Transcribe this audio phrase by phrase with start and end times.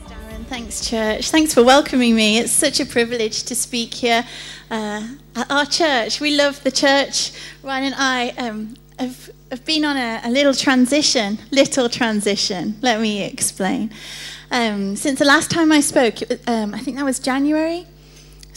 [0.07, 1.31] Darren, thanks, church.
[1.31, 2.37] Thanks for welcoming me.
[2.37, 4.23] It's such a privilege to speak here
[4.71, 6.21] uh, at our church.
[6.21, 7.33] We love the church.
[7.61, 12.77] Ryan and I um, have, have been on a, a little transition, little transition.
[12.81, 13.91] Let me explain.
[14.49, 17.85] Um, since the last time I spoke, um, I think that was January.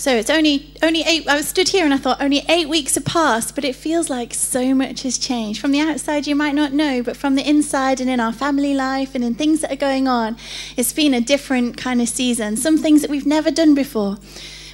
[0.03, 1.28] So it's only only eight.
[1.28, 4.34] I stood here and I thought only eight weeks have passed, but it feels like
[4.34, 5.61] so much has changed.
[5.61, 8.75] From the outside, you might not know, but from the inside and in our family
[8.75, 10.36] life and in things that are going on,
[10.77, 12.56] it's been a different kind of season.
[12.56, 14.19] Some things that we've never done before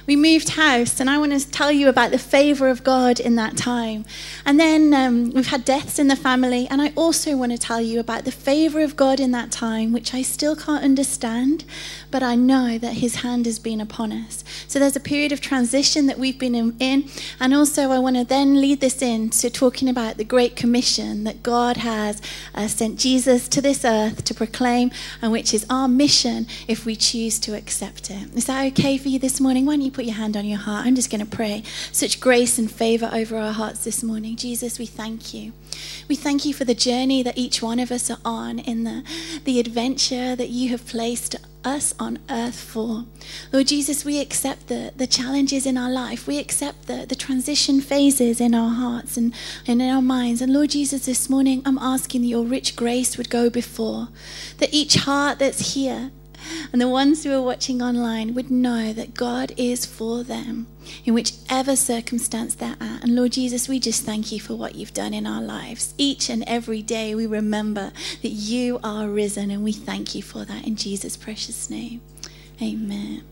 [0.09, 3.35] we moved house, and I want to tell you about the favor of God in
[3.35, 4.05] that time.
[4.43, 7.79] And then um, we've had deaths in the family, and I also want to tell
[7.79, 11.63] you about the favor of God in that time, which I still can't understand,
[12.09, 14.43] but I know that His hand has been upon us.
[14.67, 17.07] So there's a period of transition that we've been in,
[17.39, 21.23] and also I want to then lead this in to talking about the Great Commission
[21.25, 22.19] that God has
[22.55, 24.89] uh, sent Jesus to this earth to proclaim,
[25.21, 28.33] and which is our mission if we choose to accept it.
[28.35, 29.67] Is that okay for you this morning?
[29.67, 30.85] Why don't you put your hand on your heart.
[30.85, 31.61] I'm just going to pray
[31.91, 34.37] such grace and favor over our hearts this morning.
[34.37, 35.51] Jesus, we thank you.
[36.07, 39.03] We thank you for the journey that each one of us are on in the,
[39.43, 43.03] the adventure that you have placed us on earth for.
[43.51, 46.27] Lord Jesus, we accept the, the challenges in our life.
[46.27, 49.33] We accept the, the transition phases in our hearts and,
[49.67, 50.41] and in our minds.
[50.41, 54.07] And Lord Jesus, this morning I'm asking that your rich grace would go before,
[54.59, 56.11] that each heart that's here
[56.71, 60.67] and the ones who are watching online would know that God is for them
[61.05, 63.03] in whichever circumstance they're at.
[63.03, 65.93] And Lord Jesus, we just thank you for what you've done in our lives.
[65.97, 67.91] Each and every day we remember
[68.21, 72.01] that you are risen, and we thank you for that in Jesus' precious name.
[72.61, 73.28] Amen.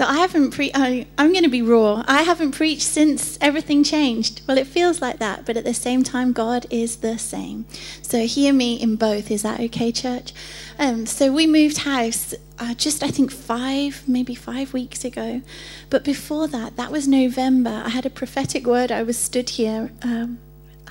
[0.00, 2.02] So I haven't pre- I, I'm going to be raw.
[2.08, 4.40] I haven't preached since everything changed.
[4.48, 7.66] Well, it feels like that, but at the same time, God is the same.
[8.00, 9.30] So hear me in both.
[9.30, 10.32] Is that okay, church?
[10.78, 15.42] Um, so we moved house uh, just, I think, five, maybe five weeks ago.
[15.90, 17.82] But before that, that was November.
[17.84, 18.90] I had a prophetic word.
[18.90, 19.92] I was stood here.
[20.00, 20.38] Um,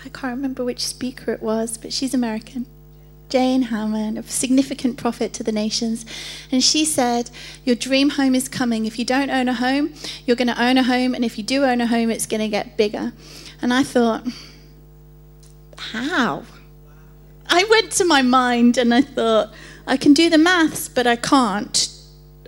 [0.05, 2.67] I can't remember which speaker it was, but she's American.
[3.29, 6.05] Jane Hamon, a significant prophet to the nations.
[6.51, 7.29] And she said,
[7.63, 8.85] Your dream home is coming.
[8.85, 9.93] If you don't own a home,
[10.25, 11.13] you're going to own a home.
[11.13, 13.13] And if you do own a home, it's going to get bigger.
[13.61, 14.27] And I thought,
[15.77, 16.43] How?
[17.47, 19.53] I went to my mind and I thought,
[19.87, 21.98] I can do the maths, but I can't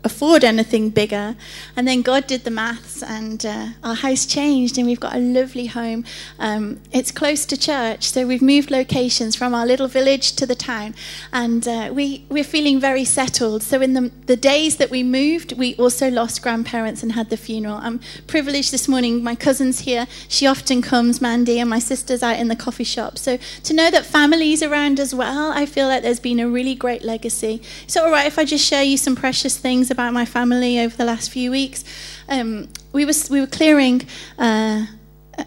[0.03, 1.35] afford anything bigger.
[1.75, 5.19] And then God did the maths, and uh, our house changed, and we've got a
[5.19, 6.03] lovely home.
[6.39, 10.55] Um, it's close to church, so we've moved locations from our little village to the
[10.55, 10.95] town,
[11.31, 13.63] and uh, we, we're feeling very settled.
[13.63, 17.37] So, in the, the days that we moved, we also lost grandparents and had the
[17.37, 17.75] funeral.
[17.75, 20.07] I'm privileged this morning, my cousin's here.
[20.27, 23.17] She often comes, Mandy, and my sister's out in the coffee shop.
[23.17, 26.73] So, to know that family's around as well, I feel like there's been a really
[26.73, 27.61] great legacy.
[27.85, 30.95] So, all right if I just share you some precious things about my family over
[30.95, 31.83] the last few weeks.
[32.29, 34.01] Um, we, were, we were clearing.
[34.37, 34.85] Uh,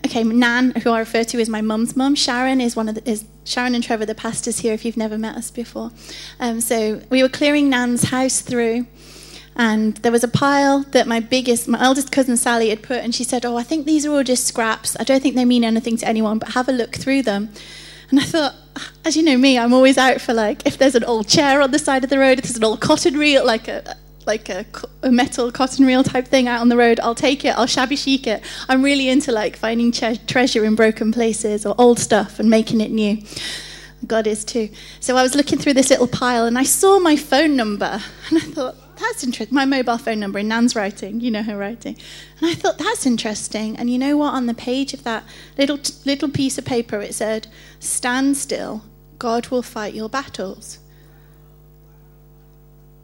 [0.04, 3.08] okay, Nan, who I refer to as my mum's mum, Sharon is one of the,
[3.08, 4.72] is Sharon and Trevor, the pastors here.
[4.72, 5.90] If you've never met us before,
[6.40, 8.86] um, so we were clearing Nan's house through,
[9.56, 13.14] and there was a pile that my biggest, my eldest cousin Sally had put, and
[13.14, 14.96] she said, "Oh, I think these are all just scraps.
[14.98, 17.50] I don't think they mean anything to anyone, but have a look through them."
[18.10, 18.54] And I thought,
[19.04, 21.70] as you know me, I'm always out for like if there's an old chair on
[21.70, 24.64] the side of the road, if there's an old cotton reel, like a like a,
[25.02, 27.96] a, metal cotton reel type thing out on the road, I'll take it, I'll shabby
[27.96, 28.42] chic it.
[28.68, 32.80] I'm really into like finding tre- treasure in broken places or old stuff and making
[32.80, 33.18] it new.
[34.06, 34.68] God is too.
[35.00, 38.38] So I was looking through this little pile and I saw my phone number and
[38.38, 39.54] I thought, that's interesting.
[39.54, 41.96] My mobile phone number in Nan's writing, you know her writing.
[42.40, 43.76] And I thought, that's interesting.
[43.76, 44.34] And you know what?
[44.34, 45.24] On the page of that
[45.58, 47.48] little, little piece of paper, it said,
[47.80, 48.84] Stand still,
[49.18, 50.78] God will fight your battles.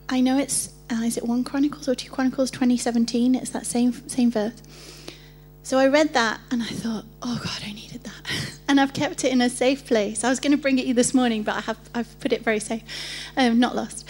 [0.09, 3.35] I know it's uh, is it 1 Chronicles or 2 Chronicles 2017?
[3.35, 4.63] It's that same, same verse.
[5.63, 8.59] So I read that and I thought, oh God, I needed that.
[8.69, 10.25] and I've kept it in a safe place.
[10.25, 12.43] I was going to bring it you this morning, but I have, I've put it
[12.43, 12.83] very safe,
[13.37, 14.09] um, not lost.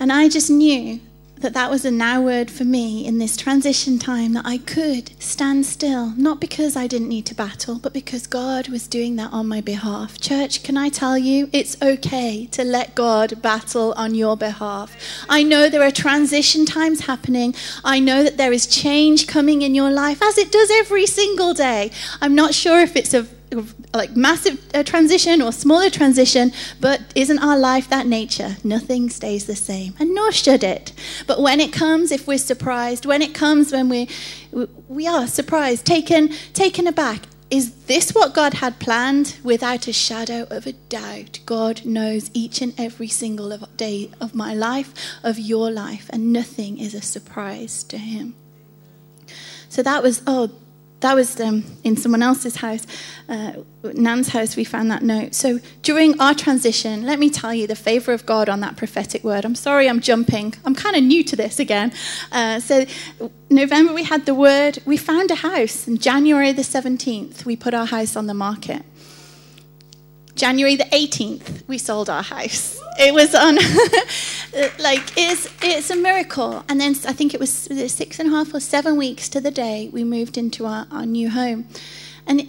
[0.00, 1.00] And I just knew
[1.46, 5.12] that that was a now word for me in this transition time that I could
[5.22, 9.32] stand still, not because I didn't need to battle, but because God was doing that
[9.32, 10.18] on my behalf.
[10.18, 14.96] Church, can I tell you, it's okay to let God battle on your behalf.
[15.28, 17.54] I know there are transition times happening.
[17.84, 21.54] I know that there is change coming in your life, as it does every single
[21.54, 21.92] day.
[22.20, 23.28] I'm not sure if it's a
[23.94, 28.56] like massive uh, transition or smaller transition, but isn't our life that nature?
[28.64, 30.92] Nothing stays the same, and nor should it.
[31.26, 34.08] But when it comes, if we're surprised, when it comes, when we
[34.88, 39.36] we are surprised, taken taken aback, is this what God had planned?
[39.44, 44.52] Without a shadow of a doubt, God knows each and every single day of my
[44.54, 48.34] life, of your life, and nothing is a surprise to Him.
[49.68, 50.50] So that was oh
[51.00, 52.86] that was um, in someone else's house,
[53.28, 53.52] uh,
[53.94, 55.34] Nan's house, we found that note.
[55.34, 59.22] So during our transition, let me tell you the favor of God on that prophetic
[59.22, 59.44] word.
[59.44, 60.54] I'm sorry I'm jumping.
[60.64, 61.92] I'm kind of new to this again.
[62.32, 62.86] Uh, so,
[63.50, 64.78] November, we had the word.
[64.86, 65.86] We found a house.
[65.86, 68.84] And January the 17th, we put our house on the market.
[70.36, 72.80] January the 18th, we sold our house.
[72.98, 73.56] It was on,
[74.78, 76.62] like, it's, it's a miracle.
[76.68, 79.50] And then I think it was six and a half or seven weeks to the
[79.50, 81.66] day we moved into our, our new home.
[82.26, 82.48] And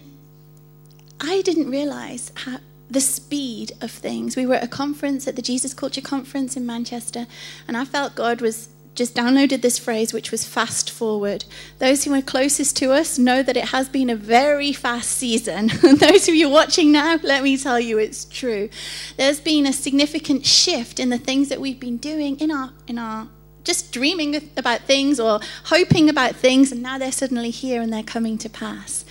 [1.21, 4.35] I didn't realize how, the speed of things.
[4.35, 7.27] We were at a conference, at the Jesus Culture Conference in Manchester,
[7.67, 11.45] and I felt God was just downloaded this phrase, which was fast forward.
[11.77, 15.69] Those who are closest to us know that it has been a very fast season.
[15.83, 18.69] And Those of you watching now, let me tell you, it's true.
[19.15, 22.97] There's been a significant shift in the things that we've been doing in our in
[22.97, 23.29] our
[23.63, 28.01] just dreaming about things or hoping about things, and now they're suddenly here and they're
[28.01, 29.05] coming to pass.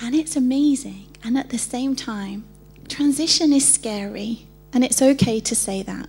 [0.00, 1.16] And it's amazing.
[1.22, 2.44] And at the same time,
[2.88, 6.08] transition is scary, and it's okay to say that.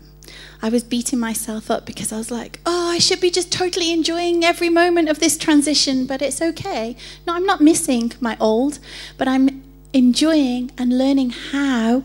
[0.62, 3.92] I was beating myself up because I was like, oh, I should be just totally
[3.92, 6.96] enjoying every moment of this transition, but it's okay.
[7.28, 8.80] No, I'm not missing my old,
[9.18, 9.64] but I'm
[9.94, 12.04] enjoying and learning how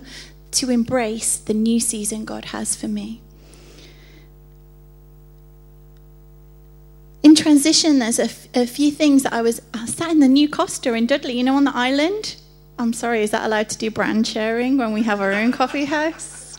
[0.50, 3.20] to embrace the new season God has for me.
[7.23, 10.29] In transition, there's a, f- a few things that I was I sat in the
[10.29, 12.37] new Costa in Dudley, you know, on the island.
[12.79, 15.84] I'm sorry, is that allowed to do brand sharing when we have our own coffee
[15.84, 16.58] house?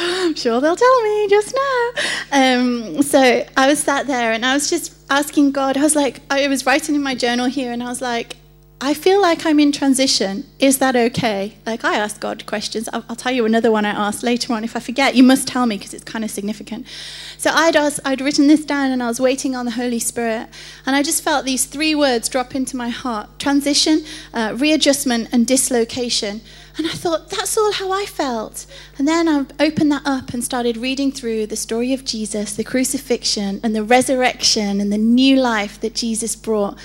[0.00, 1.90] I'm sure they'll tell me just now.
[2.32, 5.76] Um, so I was sat there and I was just asking God.
[5.76, 8.36] I was like, I was writing in my journal here, and I was like,
[8.82, 10.46] I feel like I'm in transition.
[10.58, 11.58] Is that okay?
[11.66, 12.88] Like, I asked God questions.
[12.94, 14.64] I'll, I'll, tell you another one I asked later on.
[14.64, 16.86] If I forget, you must tell me because it's kind of significant.
[17.36, 20.48] So I'd, asked, I'd written this down and I was waiting on the Holy Spirit.
[20.86, 24.02] And I just felt these three words drop into my heart transition,
[24.32, 26.40] uh, readjustment, and dislocation.
[26.80, 28.64] And I thought, that's all how I felt.
[28.96, 32.64] And then I opened that up and started reading through the story of Jesus, the
[32.64, 36.78] crucifixion, and the resurrection, and the new life that Jesus brought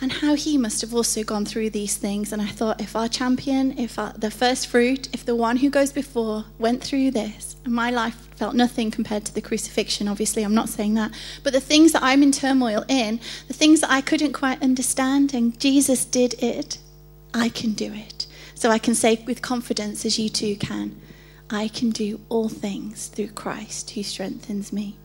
[0.00, 2.32] and how he must have also gone through these things.
[2.32, 5.70] And I thought, if our champion, if our, the first fruit, if the one who
[5.70, 10.52] goes before went through this, my life felt nothing compared to the crucifixion, obviously, I'm
[10.52, 11.12] not saying that,
[11.44, 15.32] but the things that I'm in turmoil in, the things that I couldn't quite understand,
[15.32, 16.78] and Jesus did it,
[17.32, 18.15] I can do it.
[18.56, 21.00] So I can say with confidence, as you too can,
[21.50, 24.96] I can do all things through Christ who strengthens me.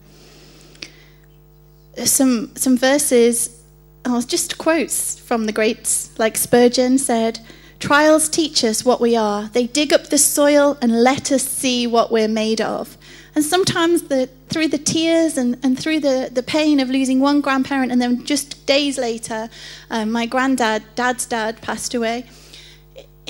[2.04, 3.62] Some, some verses
[4.06, 7.40] oh, just quotes from the greats, like Spurgeon said,
[7.78, 9.48] Trials teach us what we are.
[9.48, 12.96] They dig up the soil and let us see what we're made of.
[13.34, 17.40] And sometimes the, through the tears and, and through the, the pain of losing one
[17.40, 19.50] grandparent, and then just days later,
[19.90, 22.24] um, my granddad, dad's dad, passed away.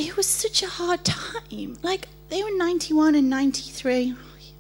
[0.07, 1.77] It, was such a hard time.
[1.83, 4.15] Like, they were 91 and 93.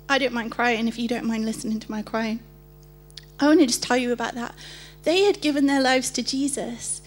[0.08, 2.40] I don't mind crying if you don't mind listening to my crying.
[3.40, 4.54] I want to just tell you about that.
[5.04, 7.02] They had given their lives to Jesus.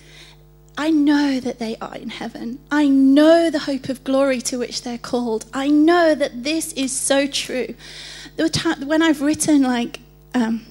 [0.78, 2.60] I know that they are in heaven.
[2.70, 5.46] I know the hope of glory to which they're called.
[5.54, 7.76] I know that this is so true.
[8.84, 10.02] When I've written, like,
[10.34, 10.66] um,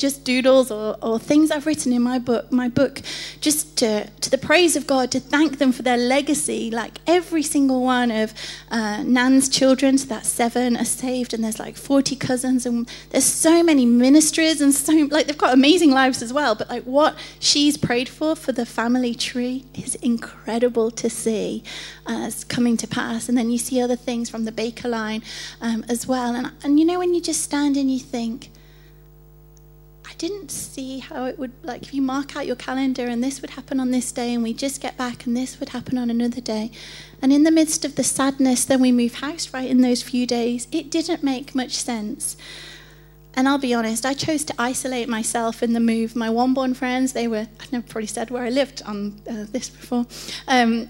[0.00, 3.02] just doodles or, or things I've written in my book, my book,
[3.40, 6.70] just to, to the praise of God, to thank them for their legacy.
[6.70, 8.32] Like every single one of
[8.70, 13.24] uh, Nan's children, so that's seven, are saved, and there's like 40 cousins, and there's
[13.24, 16.54] so many ministries, and so like they've got amazing lives as well.
[16.54, 21.62] But like what she's prayed for for the family tree is incredible to see
[22.06, 23.28] as coming to pass.
[23.28, 25.22] And then you see other things from the Baker line
[25.60, 26.34] um, as well.
[26.34, 28.50] And, and you know, when you just stand and you think,
[30.18, 33.50] didn't see how it would, like, if you mark out your calendar and this would
[33.50, 36.40] happen on this day and we just get back and this would happen on another
[36.40, 36.70] day.
[37.22, 40.26] And in the midst of the sadness, then we move house right in those few
[40.26, 40.68] days.
[40.72, 42.36] It didn't make much sense.
[43.34, 46.16] And I'll be honest, I chose to isolate myself in the move.
[46.16, 49.44] My one born friends, they were, I've never probably said where I lived on uh,
[49.50, 50.06] this before.
[50.48, 50.88] Um,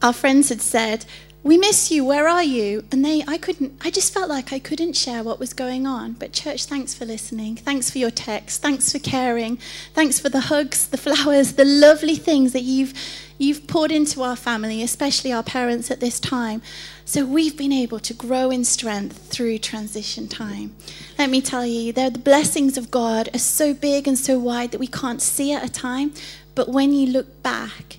[0.00, 1.04] our friends had said,
[1.44, 2.84] we miss you where are you?
[2.92, 6.12] And they i couldn't i just felt like i couldn't share what was going on.
[6.12, 7.56] But church thanks for listening.
[7.56, 8.62] Thanks for your text.
[8.62, 9.56] Thanks for caring.
[9.92, 12.94] Thanks for the hugs the flowers the lovely things that you've
[13.38, 16.62] you've poured into our family especially our parents at this time.
[17.04, 20.76] So we've been able to grow in strength through transition time.
[21.18, 24.78] Let me tell you the blessings of god are so big and so wide that
[24.78, 26.12] we can't see at a time.
[26.54, 27.98] But when you look back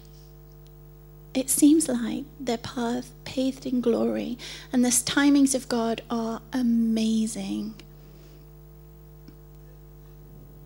[1.34, 4.38] it seems like their path paved in glory,
[4.72, 7.76] and the timings of God are amazing.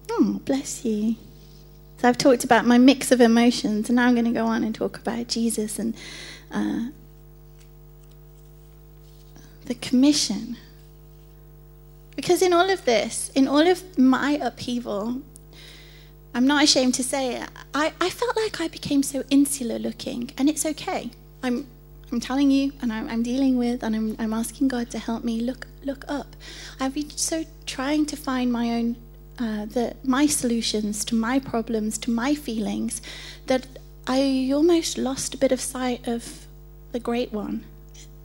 [0.09, 1.15] Oh, bless you.
[1.99, 4.63] So I've talked about my mix of emotions, and now I'm going to go on
[4.63, 5.95] and talk about Jesus and
[6.51, 6.87] uh,
[9.65, 10.57] the commission.
[12.15, 15.21] Because in all of this, in all of my upheaval,
[16.33, 17.49] I'm not ashamed to say it.
[17.73, 21.09] I, I felt like I became so insular looking, and it's okay.
[21.41, 21.67] I'm,
[22.11, 25.23] I'm telling you, and I'm, I'm dealing with, and I'm, I'm asking God to help
[25.23, 26.35] me look, look up.
[26.79, 28.97] I've been so trying to find my own,
[29.39, 33.01] uh, the, my solutions to my problems, to my feelings,
[33.47, 33.65] that
[34.05, 36.45] I almost lost a bit of sight of
[36.91, 37.65] the Great One.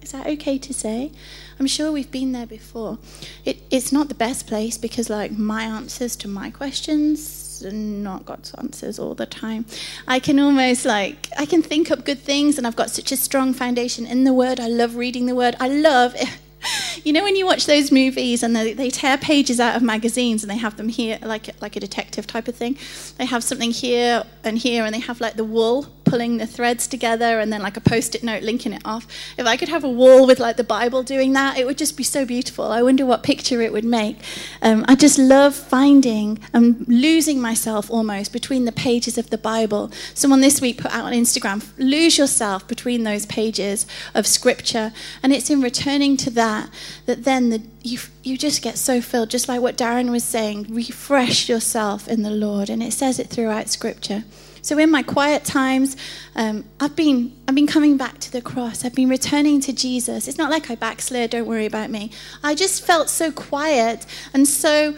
[0.02, 1.12] Is that okay to say?
[1.58, 2.98] I'm sure we've been there before.
[3.44, 8.54] It, it's not the best place because, like, my answers to my questions not God's
[8.54, 9.66] answers all the time.
[10.08, 13.16] I can almost like, I can think up good things, and I've got such a
[13.16, 14.60] strong foundation in the Word.
[14.60, 15.56] I love reading the Word.
[15.60, 16.14] I love
[17.04, 20.44] you know when you watch those movies and they, they, tear pages out of magazines
[20.44, 22.78] and they have them here like like a detective type of thing
[23.18, 26.86] they have something here and here and they have like the wool pulling the threads
[26.86, 29.06] together and then like a post-it note linking it off.
[29.38, 31.96] If i could have a wall with like the bible doing that it would just
[31.96, 32.66] be so beautiful.
[32.66, 34.18] I wonder what picture it would make.
[34.60, 39.90] Um, i just love finding and losing myself almost between the pages of the bible.
[40.12, 44.92] Someone this week put out on instagram lose yourself between those pages of scripture.
[45.22, 46.68] And it's in returning to that
[47.06, 50.66] that then the, you, you just get so filled, just like what Darren was saying,
[50.70, 52.68] refresh yourself in the Lord.
[52.68, 54.24] And it says it throughout Scripture.
[54.62, 55.96] So in my quiet times,
[56.36, 58.84] um, I've been I've been coming back to the cross.
[58.84, 60.28] I've been returning to Jesus.
[60.28, 61.30] It's not like I backslid.
[61.30, 62.12] Don't worry about me.
[62.42, 64.96] I just felt so quiet and so.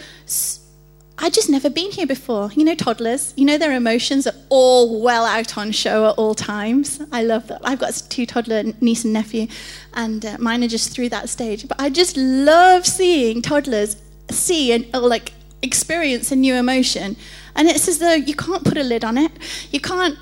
[1.16, 2.50] I just never been here before.
[2.56, 6.34] You know, toddlers, you know, their emotions are all well out on show at all
[6.34, 7.00] times.
[7.12, 7.60] I love that.
[7.62, 9.46] I've got two toddler niece and nephew,
[9.94, 11.68] and uh, mine are just through that stage.
[11.68, 13.96] But I just love seeing toddlers
[14.30, 15.32] see and like
[15.64, 17.16] experience a new emotion.
[17.56, 19.32] And it's as though you can't put a lid on it.
[19.70, 20.16] You can't,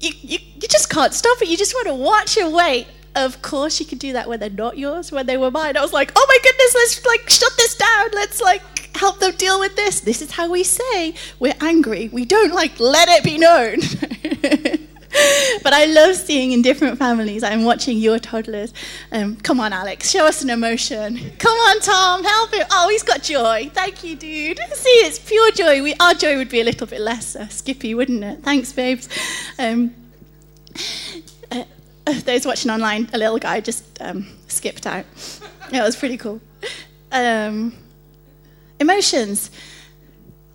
[0.00, 1.48] you, you, you just can't stop it.
[1.48, 2.86] You just want to watch it wait.
[3.16, 5.76] Of course, you could do that when they're not yours, when they were mine.
[5.76, 8.08] I was like, oh my goodness, let's like shut this down.
[8.12, 10.00] Let's like help them deal with this.
[10.00, 12.08] This is how we say we're angry.
[12.12, 14.88] We don't like let it be known.
[15.62, 17.42] but I love seeing in different families.
[17.42, 18.72] I'm watching your toddlers.
[19.12, 21.18] Um, come on, Alex, show us an emotion.
[21.38, 22.66] Come on, Tom, help him.
[22.70, 23.70] Oh, he's got joy.
[23.72, 24.58] Thank you, dude.
[24.72, 25.82] See, it's pure joy.
[25.82, 28.42] We, our joy would be a little bit less uh, skippy, wouldn't it?
[28.42, 29.08] Thanks, babes.
[29.58, 29.94] Um,
[31.52, 31.64] uh,
[32.06, 35.04] uh those watching online, a little guy just um, skipped out.
[35.72, 36.40] It was pretty cool.
[37.12, 37.72] Um,
[38.80, 39.50] Emotions.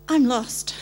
[0.08, 0.74] I'm lost.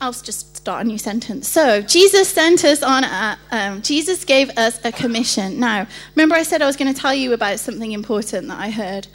[0.00, 1.48] I'll just start a new sentence.
[1.48, 5.58] So, Jesus sent us on a, um, Jesus gave us a commission.
[5.58, 8.68] Now, remember I said I was going to tell you about something important that I
[8.68, 9.08] heard?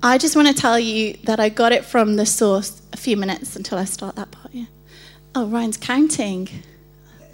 [0.00, 3.16] I just want to tell you that I got it from the source a few
[3.16, 4.66] minutes until I start that part, yeah.
[5.34, 6.48] Oh, Ryan's counting.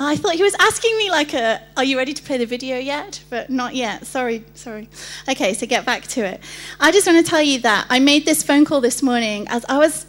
[0.00, 2.78] I thought he was asking me like a, are you ready to play the video
[2.78, 3.22] yet?
[3.28, 4.06] But not yet.
[4.06, 4.88] Sorry, sorry.
[5.28, 6.40] Okay, so get back to it.
[6.80, 9.66] I just want to tell you that I made this phone call this morning as
[9.68, 10.06] I was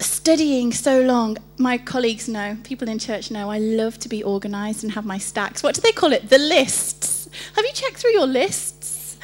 [0.00, 1.36] studying so long.
[1.58, 5.18] My colleagues know, people in church know, I love to be organized and have my
[5.18, 5.62] stacks.
[5.62, 6.28] What do they call it?
[6.28, 7.28] The lists.
[7.54, 9.18] Have you checked through your lists?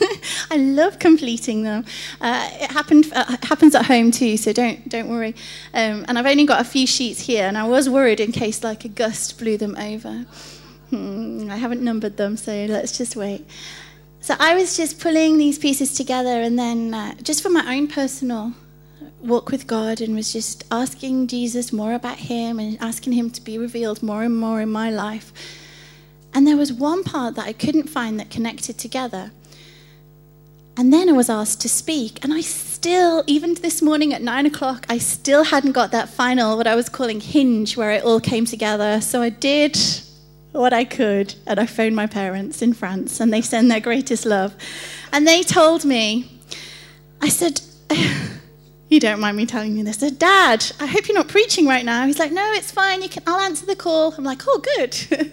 [0.50, 1.84] I love completing them.
[2.20, 5.34] Uh, it happened uh, happens at home too, so don't don't worry.
[5.74, 8.64] Um, and I've only got a few sheets here, and I was worried in case
[8.64, 10.26] like a gust blew them over.
[10.90, 13.46] Hmm, I haven't numbered them, so let's just wait.
[14.20, 17.88] So I was just pulling these pieces together, and then uh, just for my own
[17.88, 18.54] personal
[19.20, 23.40] walk with God, and was just asking Jesus more about Him and asking Him to
[23.40, 25.32] be revealed more and more in my life.
[26.34, 29.32] And there was one part that I couldn't find that connected together.
[30.76, 34.46] And then I was asked to speak, and I still, even this morning at nine
[34.46, 38.20] o'clock, I still hadn't got that final, what I was calling hinge, where it all
[38.20, 39.00] came together.
[39.00, 39.76] So I did
[40.52, 44.24] what I could, and I phoned my parents in France, and they send their greatest
[44.24, 44.54] love.
[45.12, 46.30] And they told me,
[47.20, 47.60] I said,
[48.88, 50.02] you don't mind me telling you this.
[50.02, 52.06] I said, Dad, I hope you're not preaching right now.
[52.06, 53.02] He's like, No, it's fine.
[53.02, 53.22] You can.
[53.26, 54.14] I'll answer the call.
[54.16, 54.92] I'm like, Oh, good.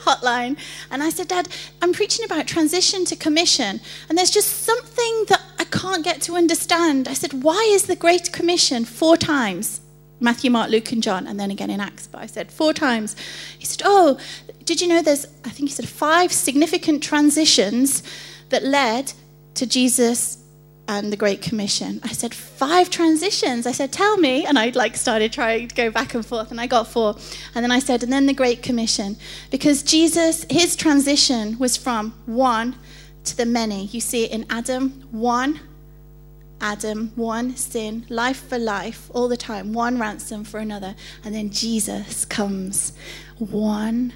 [0.00, 0.58] Hotline.
[0.90, 1.48] And I said, Dad,
[1.80, 6.34] I'm preaching about transition to commission, and there's just something that I can't get to
[6.34, 7.06] understand.
[7.06, 9.80] I said, Why is the Great Commission four times?
[10.18, 12.06] Matthew, Mark, Luke, and John, and then again in Acts.
[12.06, 13.14] But I said four times.
[13.58, 14.18] He said, Oh,
[14.64, 18.02] did you know there's, I think he said, five significant transitions
[18.48, 19.12] that led
[19.54, 20.38] to Jesus
[20.88, 22.00] and the Great Commission.
[22.04, 23.66] I said, five transitions.
[23.66, 24.46] I said, tell me.
[24.46, 27.16] And I like started trying to go back and forth, and I got four.
[27.54, 29.16] And then I said, and then the Great Commission.
[29.50, 32.76] Because Jesus, his transition was from one
[33.24, 33.86] to the many.
[33.86, 35.60] You see it in Adam, one,
[36.60, 40.94] Adam, one sin, life for life, all the time, one ransom for another.
[41.24, 42.92] And then Jesus comes,
[43.38, 44.12] one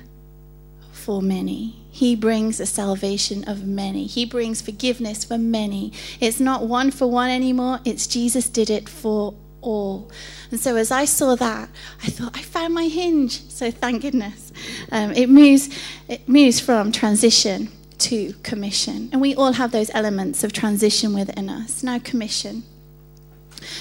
[1.10, 1.74] for many.
[1.90, 4.06] He brings a salvation of many.
[4.06, 5.92] He brings forgiveness for many.
[6.20, 10.08] It's not one for one anymore, it's Jesus did it for all.
[10.52, 11.68] And so as I saw that,
[12.00, 13.42] I thought, I found my hinge.
[13.48, 14.52] So thank goodness.
[14.92, 15.76] Um, it, moves,
[16.06, 19.08] it moves from transition to commission.
[19.10, 21.82] And we all have those elements of transition within us.
[21.82, 22.62] Now, commission.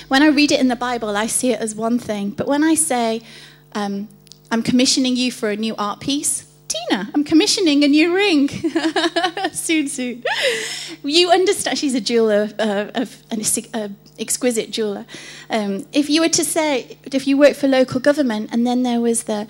[0.07, 2.31] When I read it in the Bible, I see it as one thing.
[2.31, 3.21] But when I say,
[3.73, 4.09] um,
[4.49, 6.48] I'm commissioning you for a new art piece,
[6.87, 8.49] Tina, I'm commissioning a new ring.
[9.51, 10.23] soon, soon.
[11.03, 13.41] You understand, she's a jeweler, uh, of an
[13.73, 15.05] uh, exquisite jeweler.
[15.49, 18.99] Um, if you were to say, if you work for local government and then there
[18.99, 19.47] was the,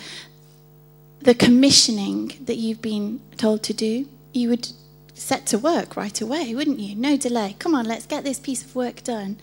[1.20, 4.70] the commissioning that you've been told to do, you would
[5.14, 6.96] set to work right away, wouldn't you?
[6.96, 7.56] No delay.
[7.60, 9.38] Come on, let's get this piece of work done.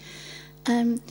[0.66, 1.02] Um,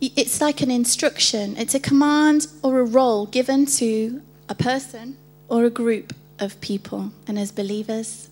[0.00, 5.16] it's like an instruction, it's a command or a role given to a person
[5.48, 7.12] or a group of people.
[7.26, 8.28] And as believers,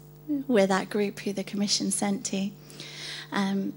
[0.48, 2.50] we're that group who the commission sent to.
[3.30, 3.74] Um,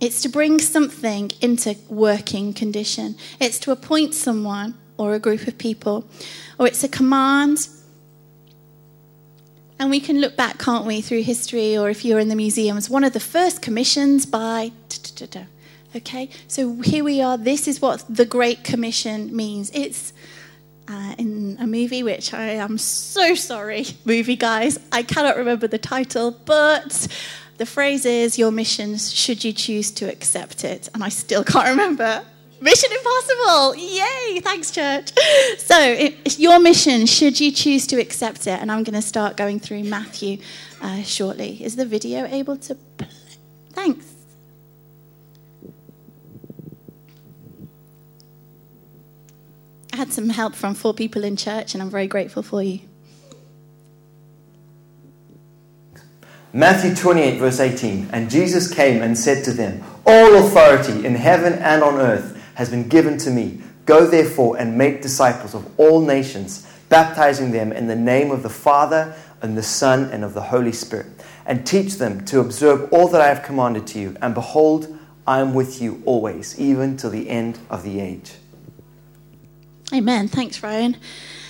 [0.00, 3.16] it's to bring something into working condition.
[3.40, 6.06] It's to appoint someone or a group of people,
[6.58, 7.68] or it's a command.
[9.78, 12.88] And we can look back, can't we, through history, or if you're in the museums,
[12.88, 14.72] one of the first commissions by.
[15.94, 17.38] Okay, so here we are.
[17.38, 19.70] This is what the Great Commission means.
[19.74, 20.12] It's
[20.88, 24.78] uh, in a movie which I am so sorry, movie guys.
[24.92, 27.08] I cannot remember the title, but
[27.58, 30.88] the phrase is your mission should you choose to accept it.
[30.94, 32.24] And I still can't remember.
[32.60, 33.76] Mission Impossible!
[33.76, 34.40] Yay!
[34.40, 35.12] Thanks, church.
[35.58, 38.60] So, it's your mission should you choose to accept it.
[38.60, 40.38] And I'm going to start going through Matthew
[40.80, 41.62] uh, shortly.
[41.62, 43.08] Is the video able to play?
[43.72, 44.15] Thanks.
[49.96, 52.80] I had some help from four people in church, and I'm very grateful for you.
[56.52, 58.10] Matthew 28, verse 18.
[58.12, 62.68] And Jesus came and said to them, All authority in heaven and on earth has
[62.68, 63.62] been given to me.
[63.86, 68.50] Go therefore and make disciples of all nations, baptizing them in the name of the
[68.50, 71.06] Father, and the Son, and of the Holy Spirit,
[71.46, 74.14] and teach them to observe all that I have commanded to you.
[74.20, 74.94] And behold,
[75.26, 78.34] I am with you always, even till the end of the age.
[79.92, 80.28] Amen.
[80.28, 80.96] Thanks, Ryan.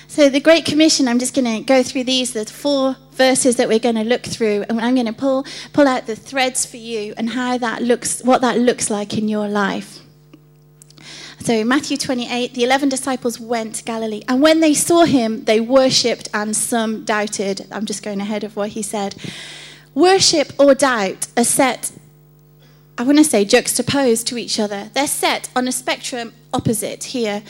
[0.09, 3.69] So, the Great Commission, I'm just going to go through these, the four verses that
[3.69, 6.77] we're going to look through, and I'm going to pull, pull out the threads for
[6.77, 10.01] you and how that looks, what that looks like in your life.
[11.41, 15.61] So, Matthew 28, the 11 disciples went to Galilee, and when they saw him, they
[15.61, 17.67] worshipped, and some doubted.
[17.71, 19.17] I'm just going ahead of what he said.
[19.95, 21.93] Worship or doubt are set,
[22.99, 24.91] I want to say, juxtaposed to each other.
[24.93, 27.43] They're set on a spectrum opposite here.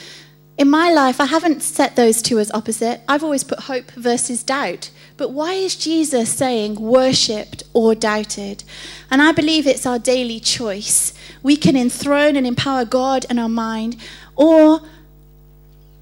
[0.59, 3.03] In my life, I haven't set those two as opposite.
[3.07, 4.90] I've always put hope versus doubt.
[5.19, 8.64] But why is Jesus saying worshipped or doubted?
[9.11, 11.12] And I believe it's our daily choice.
[11.42, 13.97] We can enthrone and empower God in our mind,
[14.35, 14.81] or,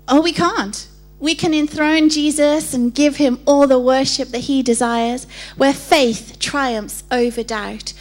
[0.08, 0.86] or we can't.
[1.18, 6.36] We can enthrone Jesus and give him all the worship that he desires, where faith
[6.38, 7.92] triumphs over doubt.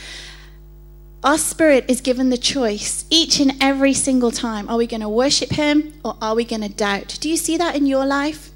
[1.24, 4.68] Our spirit is given the choice each and every single time.
[4.68, 7.18] Are we going to worship Him or are we going to doubt?
[7.22, 8.50] Do you see that in your life?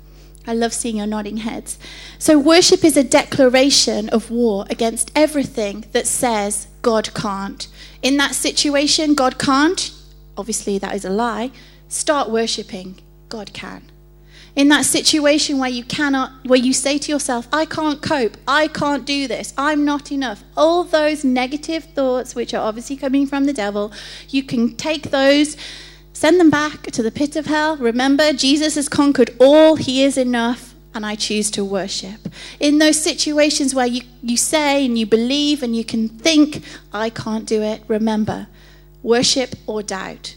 [0.45, 1.80] I love seeing your nodding heads.
[2.19, 7.67] So, worship is a declaration of war against everything that says God can't.
[8.01, 9.91] In that situation, God can't.
[10.38, 11.51] Obviously, that is a lie.
[11.88, 12.99] Start worshiping.
[13.30, 13.91] God can.
[14.58, 18.67] In that situation where you cannot, where you say to yourself, I can't cope, I
[18.67, 23.46] can't do this, I'm not enough, all those negative thoughts, which are obviously coming from
[23.46, 23.93] the devil,
[24.30, 25.56] you can take those,
[26.12, 27.78] send them back to the pit of hell.
[27.78, 30.74] Remember, Jesus has conquered all, He is enough.
[30.96, 32.28] And I choose to worship.
[32.60, 37.12] In those situations where you, you say and you believe and you can think, I
[37.12, 38.48] can't do it, remember,
[39.04, 40.37] worship or doubt.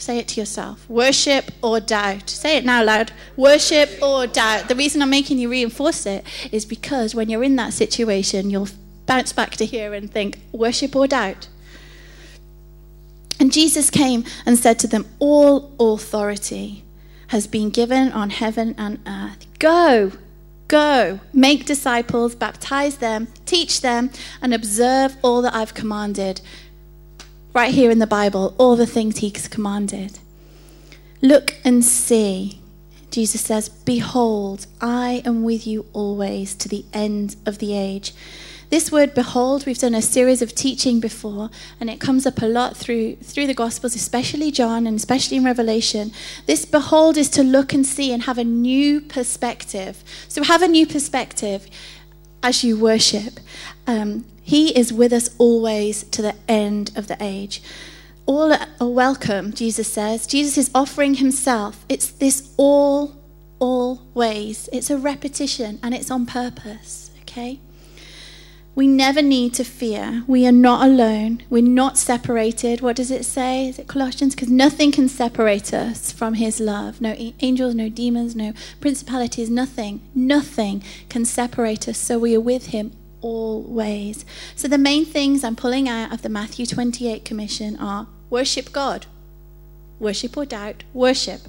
[0.00, 0.88] Say it to yourself.
[0.88, 2.30] Worship or doubt.
[2.30, 3.12] Say it now loud.
[3.36, 4.68] Worship or doubt.
[4.68, 8.68] The reason I'm making you reinforce it is because when you're in that situation, you'll
[9.04, 11.48] bounce back to here and think, worship or doubt.
[13.38, 16.82] And Jesus came and said to them, All authority
[17.28, 19.46] has been given on heaven and earth.
[19.58, 20.12] Go,
[20.66, 24.10] go, make disciples, baptize them, teach them,
[24.40, 26.40] and observe all that I've commanded
[27.52, 30.18] right here in the Bible, all the things he's commanded.
[31.20, 32.60] Look and see.
[33.10, 38.14] Jesus says, Behold, I am with you always to the end of the age.
[38.70, 42.46] This word behold, we've done a series of teaching before, and it comes up a
[42.46, 46.12] lot through through the Gospels, especially John and especially in Revelation.
[46.46, 50.04] This behold is to look and see and have a new perspective.
[50.28, 51.66] So have a new perspective
[52.42, 53.40] as you worship.
[53.86, 57.62] Um, he is with us always to the end of the age.
[58.26, 60.26] All are welcome, Jesus says.
[60.26, 61.84] Jesus is offering himself.
[61.88, 63.16] It's this all,
[63.58, 64.68] always.
[64.72, 67.60] It's a repetition and it's on purpose, okay?
[68.74, 70.22] We never need to fear.
[70.26, 71.42] We are not alone.
[71.50, 72.80] We're not separated.
[72.80, 73.68] What does it say?
[73.68, 74.34] Is it Colossians?
[74.34, 77.00] Because nothing can separate us from his love.
[77.00, 80.00] No angels, no demons, no principalities, nothing.
[80.14, 81.98] Nothing can separate us.
[81.98, 84.24] So we are with him always.
[84.54, 89.06] So the main things I'm pulling out of the Matthew 28 commission are worship God,
[89.98, 91.40] worship or doubt, worship.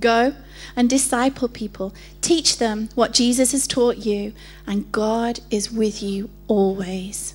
[0.00, 0.34] Go
[0.76, 1.94] and disciple people.
[2.20, 4.32] Teach them what Jesus has taught you,
[4.66, 7.34] and God is with you always.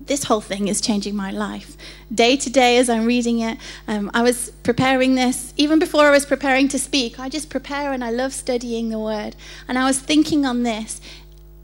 [0.00, 1.76] This whole thing is changing my life.
[2.12, 5.54] Day to day, as I'm reading it, um, I was preparing this.
[5.56, 8.98] Even before I was preparing to speak, I just prepare and I love studying the
[8.98, 9.36] word.
[9.68, 11.00] And I was thinking on this.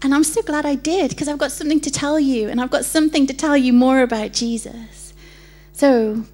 [0.03, 2.71] And I'm so glad I did because I've got something to tell you, and I've
[2.71, 5.15] got something to tell you more about Jesus.
[5.73, 6.25] So,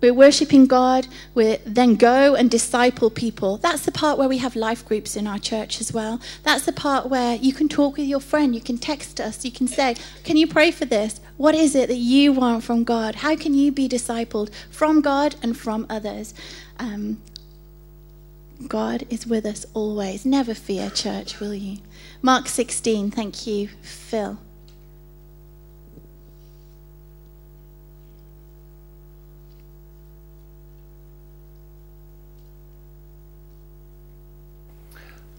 [0.00, 3.56] we're worshiping God, we then go and disciple people.
[3.56, 6.20] That's the part where we have life groups in our church as well.
[6.44, 9.50] That's the part where you can talk with your friend, you can text us, you
[9.50, 11.20] can say, Can you pray for this?
[11.36, 13.16] What is it that you want from God?
[13.16, 16.34] How can you be discipled from God and from others?
[16.78, 17.20] Um,
[18.66, 20.24] God is with us always.
[20.24, 21.78] Never fear, church, will you?
[22.22, 24.38] Mark 16, thank you, Phil.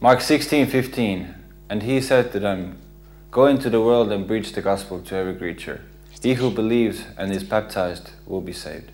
[0.02, 1.36] Mark 16:15
[1.70, 2.78] And he said to them
[3.32, 5.82] Go into the world and preach the gospel to every creature
[6.22, 8.92] He who believes and is baptized will be saved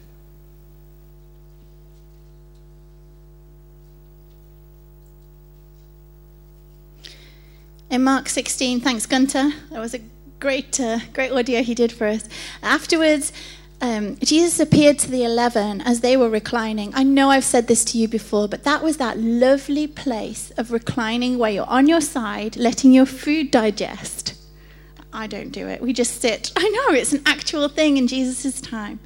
[7.95, 8.81] in Mark 16.
[8.81, 9.51] Thanks, Gunter.
[9.71, 10.01] That was a
[10.41, 12.27] great, uh, great audio he did for us.
[12.61, 13.31] Afterwards,
[13.81, 16.93] um, Jesus appeared to the eleven as they were reclining.
[16.95, 20.71] I know I've said this to you before, but that was that lovely place of
[20.71, 24.33] reclining where you're on your side, letting your food digest.
[25.13, 25.81] I don't do it.
[25.81, 26.51] We just sit.
[26.57, 28.99] I know it's an actual thing in Jesus' time.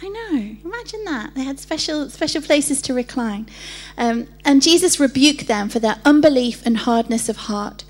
[0.00, 0.56] I know.
[0.64, 1.34] Imagine that.
[1.34, 3.48] They had special special places to recline.
[3.96, 7.84] Um, and Jesus rebuked them for their unbelief and hardness of heart.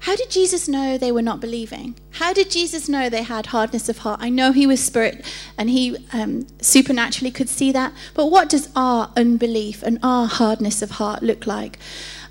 [0.00, 1.96] How did Jesus know they were not believing?
[2.12, 4.20] How did Jesus know they had hardness of heart?
[4.22, 5.24] I know he was spirit
[5.56, 10.82] and he um, supernaturally could see that, but what does our unbelief and our hardness
[10.82, 11.78] of heart look like?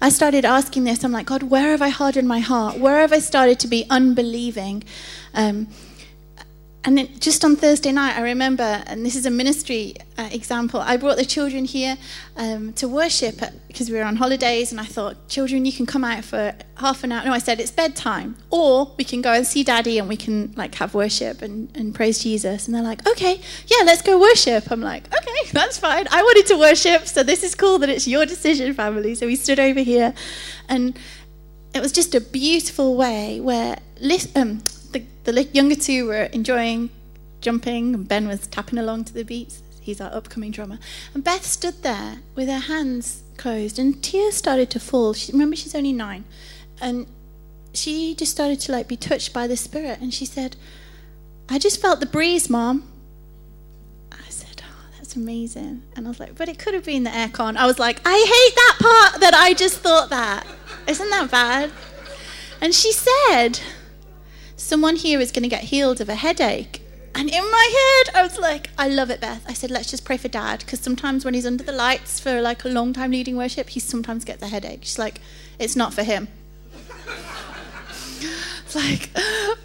[0.01, 1.03] I started asking this.
[1.03, 2.77] I'm like, God, where have I hardened my heart?
[2.77, 4.83] Where have I started to be unbelieving?
[5.33, 5.67] Um,
[6.83, 10.79] and then just on Thursday night, I remember, and this is a ministry uh, example,
[10.79, 11.97] I brought the children here
[12.37, 16.03] um, to worship because we were on holidays, and I thought, children, you can come
[16.03, 17.25] out for half an hour.
[17.25, 18.37] No, I said, it's bedtime.
[18.51, 21.93] Or we can go and see daddy and we can like have worship and, and
[21.93, 22.67] praise Jesus.
[22.67, 24.71] And they're like, okay, yeah, let's go worship.
[24.71, 26.07] I'm like, okay, that's fine.
[26.09, 29.13] I wanted to worship, so this is cool that it's your decision, family.
[29.15, 30.13] So we stood over here,
[30.69, 30.97] and
[31.73, 33.77] it was just a beautiful way where.
[34.35, 36.89] Um, the, the younger two were enjoying
[37.41, 39.61] jumping, and Ben was tapping along to the beats.
[39.81, 40.79] He's our upcoming drummer.
[41.13, 45.13] And Beth stood there with her hands closed, and tears started to fall.
[45.13, 46.25] She, remember, she's only nine.
[46.81, 47.07] And
[47.73, 49.99] she just started to like be touched by the Spirit.
[50.01, 50.55] And she said,
[51.49, 52.83] I just felt the breeze, Mom.
[54.11, 55.83] I said, Oh, that's amazing.
[55.95, 57.55] And I was like, but it could have been the aircon.
[57.55, 60.45] I was like, I hate that part that I just thought that.
[60.87, 61.71] Isn't that bad?
[62.61, 63.59] And she said,
[64.55, 66.81] someone here is going to get healed of a headache.
[67.13, 69.43] And in my head, I was like, I love it, Beth.
[69.47, 70.59] I said, let's just pray for dad.
[70.59, 73.79] Because sometimes when he's under the lights for like a long time leading worship, he
[73.79, 74.81] sometimes gets a headache.
[74.83, 75.19] She's like,
[75.57, 76.27] it's not for him.
[78.65, 79.09] it's like,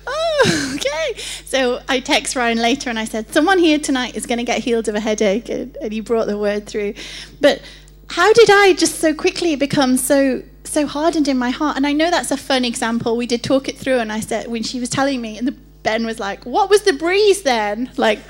[0.06, 1.20] oh, okay.
[1.44, 4.60] So I text Ryan later and I said, someone here tonight is going to get
[4.60, 5.50] healed of a headache.
[5.50, 6.94] And, and he brought the word through.
[7.40, 7.60] But
[8.08, 11.76] how did I just so quickly become so so hardened in my heart?
[11.76, 13.16] And I know that's a fun example.
[13.16, 15.56] We did talk it through, and I said when she was telling me, and the,
[15.82, 18.20] Ben was like, "What was the breeze then?" Like.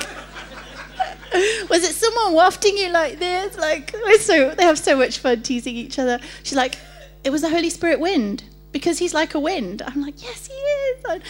[1.70, 3.56] was it someone wafting you like this?
[3.56, 6.18] Like, so they have so much fun teasing each other.
[6.42, 6.76] She's like,
[7.24, 9.82] it was the Holy Spirit wind because he's like a wind.
[9.82, 11.22] I'm like, yes, he is.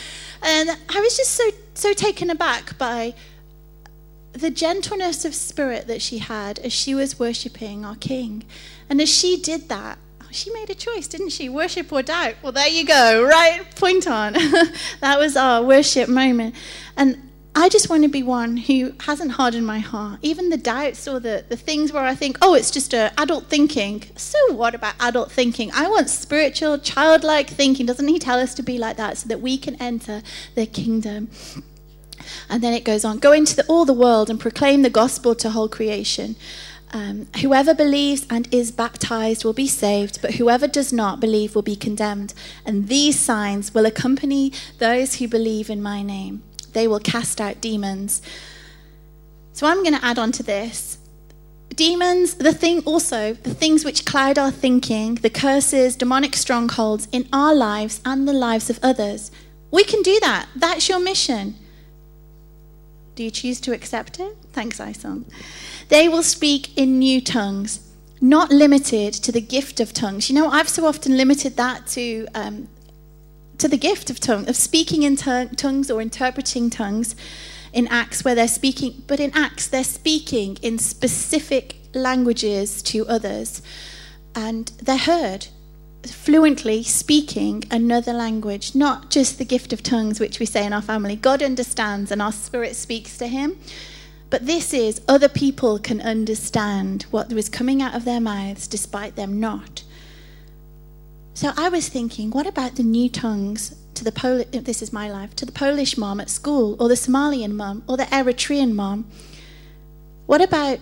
[0.42, 3.14] And I was just so so taken aback by
[4.32, 8.44] the gentleness of spirit that she had as she was worshipping our King.
[8.88, 9.98] And as she did that,
[10.32, 11.48] she made a choice, didn't she?
[11.48, 12.34] Worship or doubt.
[12.42, 13.62] Well, there you go, right?
[13.76, 14.32] Point on.
[15.00, 16.54] that was our worship moment.
[16.96, 20.20] And I just want to be one who hasn't hardened my heart.
[20.22, 23.46] Even the doubts or the, the things where I think, oh, it's just a adult
[23.46, 24.04] thinking.
[24.16, 25.70] So what about adult thinking?
[25.74, 27.84] I want spiritual, childlike thinking.
[27.84, 30.22] Doesn't he tell us to be like that so that we can enter
[30.54, 31.28] the kingdom?
[32.48, 35.34] And then it goes on go into the, all the world and proclaim the gospel
[35.34, 36.36] to whole creation.
[36.94, 41.62] Um, whoever believes and is baptized will be saved, but whoever does not believe will
[41.62, 42.34] be condemned.
[42.66, 46.42] And these signs will accompany those who believe in my name.
[46.74, 48.20] They will cast out demons.
[49.54, 50.98] So I'm going to add on to this.
[51.74, 57.26] Demons, the thing also, the things which cloud our thinking, the curses, demonic strongholds in
[57.32, 59.30] our lives and the lives of others.
[59.70, 60.48] We can do that.
[60.54, 61.54] That's your mission.
[63.14, 64.36] Do you choose to accept it?
[64.52, 65.24] Thanks, Isong.
[65.92, 67.86] They will speak in new tongues,
[68.18, 70.30] not limited to the gift of tongues.
[70.30, 72.68] You know, I've so often limited that to um,
[73.58, 77.14] to the gift of tongue, of speaking in tongues or interpreting tongues
[77.74, 79.02] in Acts, where they're speaking.
[79.06, 83.60] But in Acts, they're speaking in specific languages to others,
[84.34, 85.48] and they're heard
[86.06, 90.80] fluently speaking another language, not just the gift of tongues, which we say in our
[90.80, 91.16] family.
[91.16, 93.58] God understands and our spirit speaks to him.
[94.32, 99.14] But this is other people can understand what was coming out of their mouths despite
[99.14, 99.84] them not.
[101.34, 105.10] So I was thinking, what about the new tongues to the Polish, this is my
[105.10, 109.04] life, to the Polish mom at school, or the Somalian mom, or the Eritrean mom?
[110.24, 110.78] What about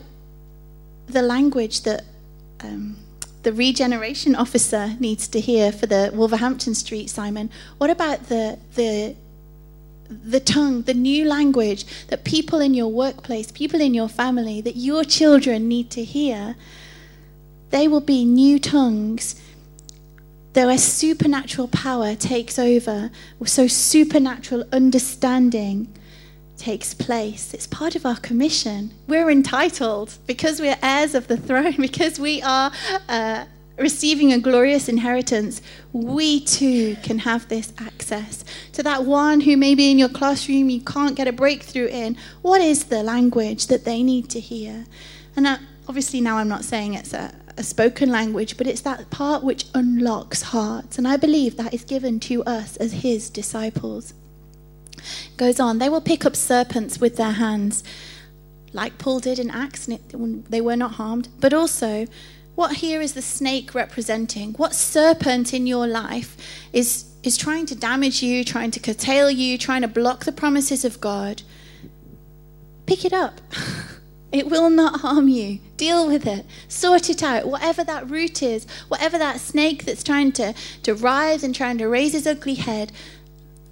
[1.06, 2.04] the language that
[2.60, 2.98] um,
[3.42, 7.50] the regeneration officer needs to hear for the Wolverhampton Street, Simon?
[7.78, 9.16] What about the, the,
[10.10, 14.76] the tongue, the new language that people in your workplace, people in your family, that
[14.76, 16.56] your children need to hear?
[17.70, 19.40] They will be new tongues.
[20.52, 23.10] Though a supernatural power takes over,
[23.44, 25.92] so supernatural understanding
[26.56, 27.54] takes place.
[27.54, 28.90] It's part of our commission.
[29.06, 32.70] We're entitled because we're heirs of the throne, because we are
[33.08, 33.44] uh,
[33.80, 35.62] receiving a glorious inheritance.
[35.92, 40.80] We too can have this access to that one who maybe in your classroom you
[40.82, 42.16] can't get a breakthrough in.
[42.42, 44.84] What is the language that they need to hear?
[45.34, 49.10] And uh, obviously, now I'm not saying it's a, a spoken language, but it's that
[49.10, 50.98] part which unlocks hearts.
[50.98, 54.12] And I believe that is given to us as his disciples.
[55.38, 57.82] Goes on, they will pick up serpents with their hands,
[58.74, 61.28] like Paul did in Acts, and it, they were not harmed.
[61.40, 62.06] But also,
[62.54, 64.52] what here is the snake representing?
[64.54, 66.36] What serpent in your life
[66.72, 70.84] is, is trying to damage you, trying to curtail you, trying to block the promises
[70.84, 71.42] of God?
[72.86, 73.40] Pick it up.
[74.32, 75.58] It will not harm you.
[75.76, 76.46] Deal with it.
[76.68, 77.48] Sort it out.
[77.48, 81.88] Whatever that root is, whatever that snake that's trying to, to rise and trying to
[81.88, 82.92] raise his ugly head,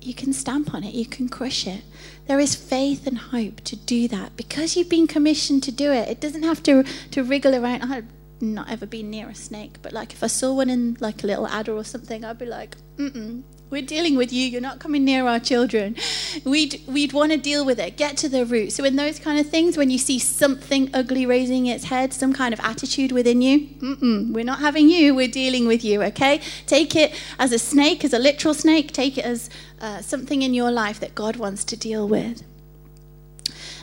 [0.01, 1.83] you can stamp on it, you can crush it.
[2.27, 6.09] There is faith and hope to do that because you've been commissioned to do it.
[6.09, 8.05] It doesn't have to, to wriggle around.
[8.41, 11.27] Not ever been near a snake, but like if I saw one in like a
[11.27, 14.47] little adder or something, I'd be like, mm we're dealing with you.
[14.47, 15.97] You're not coming near our children.
[16.45, 18.73] We'd, we'd want to deal with it, get to the root.
[18.73, 22.33] So, in those kind of things, when you see something ugly raising its head, some
[22.33, 26.41] kind of attitude within you, mm we're not having you, we're dealing with you, okay?
[26.67, 28.93] Take it as a snake, as a literal snake.
[28.93, 32.43] Take it as uh, something in your life that God wants to deal with.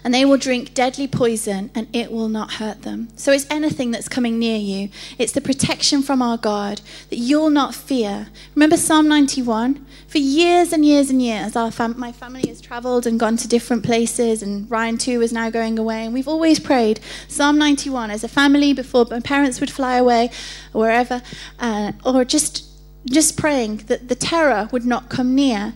[0.05, 3.07] And they will drink deadly poison, and it will not hurt them.
[3.15, 4.89] So it's anything that's coming near you.
[5.17, 8.27] It's the protection from our God that you'll not fear.
[8.53, 9.83] Remember Psalm 91?
[10.07, 13.47] For years and years and years, our fam- my family has traveled and gone to
[13.47, 16.05] different places, and Ryan too is now going away.
[16.05, 20.29] And we've always prayed Psalm 91 as a family before my parents would fly away,
[20.71, 21.23] or wherever,
[21.57, 22.63] uh, or just
[23.05, 25.73] just praying that the terror would not come near.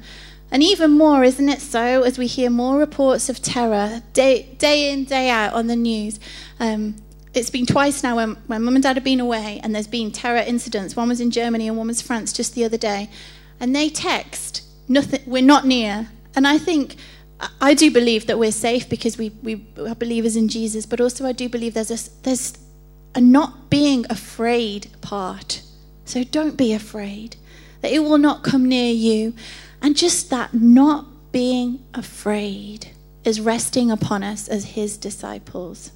[0.51, 4.91] And even more, isn't it so, as we hear more reports of terror day, day
[4.91, 6.19] in, day out on the news?
[6.59, 6.95] Um,
[7.33, 10.11] it's been twice now when, when mum and dad have been away and there's been
[10.11, 10.95] terror incidents.
[10.95, 13.09] One was in Germany and one was France just the other day.
[13.59, 16.09] And they text, nothing, we're not near.
[16.35, 16.95] And I think,
[17.61, 21.25] I do believe that we're safe because we, we are believers in Jesus, but also
[21.25, 22.57] I do believe there's a, there's
[23.13, 25.61] a not being afraid part.
[26.05, 27.35] So don't be afraid
[27.81, 29.35] that it will not come near you.
[29.81, 32.91] And just that not being afraid
[33.23, 35.91] is resting upon us as his disciples.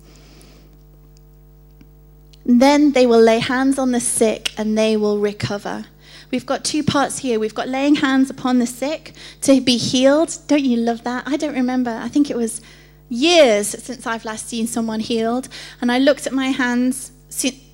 [2.45, 5.85] Then they will lay hands on the sick and they will recover.
[6.29, 7.39] We've got two parts here.
[7.39, 10.37] We've got laying hands upon the sick to be healed.
[10.47, 11.23] Don't you love that?
[11.27, 11.91] I don't remember.
[11.91, 12.61] I think it was
[13.07, 15.47] years since I've last seen someone healed.
[15.79, 17.11] And I looked at my hands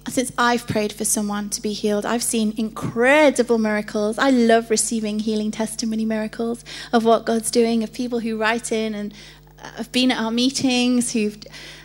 [0.07, 4.17] since I've prayed for someone to be healed, I've seen incredible miracles.
[4.17, 8.95] I love receiving healing testimony miracles of what God's doing, of people who write in
[8.95, 9.13] and
[9.61, 11.37] uh, have been at our meetings, who've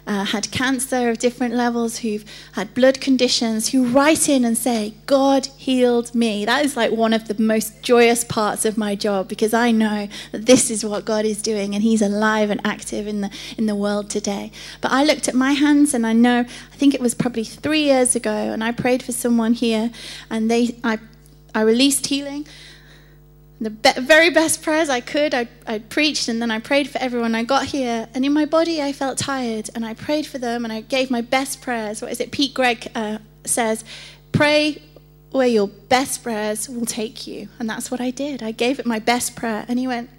[0.06, 4.94] uh, had cancer of different levels, who've had blood conditions, who write in and say,
[5.06, 6.44] God healed me.
[6.44, 10.08] That is like one of the most joyous parts of my job because I know
[10.32, 13.66] that this is what God is doing and He's alive and active in the, in
[13.66, 14.52] the world today.
[14.80, 17.84] But I looked at my hands and I know, I think it was probably three
[17.84, 19.90] years ago, and I prayed for someone here
[20.30, 20.98] and they, I,
[21.54, 22.46] I released healing
[23.60, 25.34] the be- very best prayers I could.
[25.34, 27.34] I, I preached and then I prayed for everyone.
[27.34, 30.64] I got here and in my body I felt tired and I prayed for them
[30.64, 32.02] and I gave my best prayers.
[32.02, 32.30] What is it?
[32.30, 33.84] Pete Greig uh, says,
[34.32, 34.82] pray
[35.30, 37.48] where your best prayers will take you.
[37.58, 38.42] And that's what I did.
[38.42, 40.10] I gave it my best prayer and he went,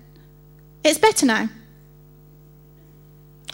[0.84, 1.50] it's better now.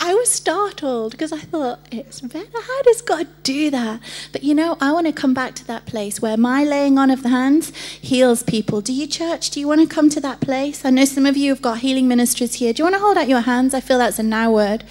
[0.03, 2.21] I was startled because I thought, it's.
[2.21, 4.01] How does God do that?
[4.31, 7.11] But you know, I want to come back to that place where my laying on
[7.11, 8.81] of the hands heals people.
[8.81, 9.51] Do you, church?
[9.51, 10.83] Do you want to come to that place?
[10.83, 12.73] I know some of you have got healing ministries here.
[12.73, 13.75] Do you want to hold out your hands?
[13.75, 14.83] I feel that's a now word.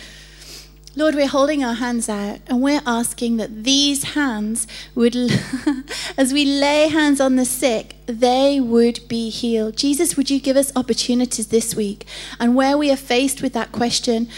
[0.96, 5.16] Lord, we're holding our hands out and we're asking that these hands would,
[6.16, 9.76] as we lay hands on the sick, they would be healed.
[9.76, 12.06] Jesus, would you give us opportunities this week?
[12.40, 14.28] And where we are faced with that question,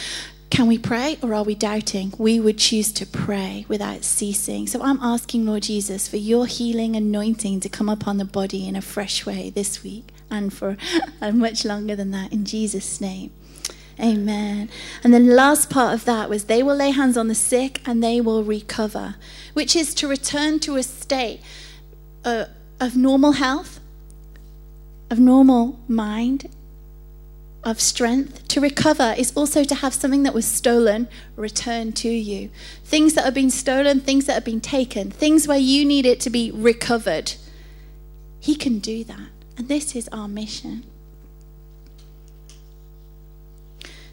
[0.52, 2.12] can we pray or are we doubting?
[2.18, 4.66] We would choose to pray without ceasing.
[4.66, 8.76] So I'm asking, Lord Jesus, for your healing anointing to come upon the body in
[8.76, 10.76] a fresh way this week and for
[11.32, 13.30] much longer than that in Jesus' name.
[13.98, 14.68] Amen.
[15.02, 18.04] And the last part of that was they will lay hands on the sick and
[18.04, 19.14] they will recover,
[19.54, 21.40] which is to return to a state
[22.26, 22.44] uh,
[22.78, 23.80] of normal health,
[25.08, 26.50] of normal mind,
[27.64, 28.46] of strength.
[28.48, 32.50] To recover is also to have something that was stolen returned to you.
[32.84, 36.20] Things that have been stolen, things that have been taken, things where you need it
[36.20, 37.34] to be recovered.
[38.40, 39.28] He can do that.
[39.56, 40.84] And this is our mission.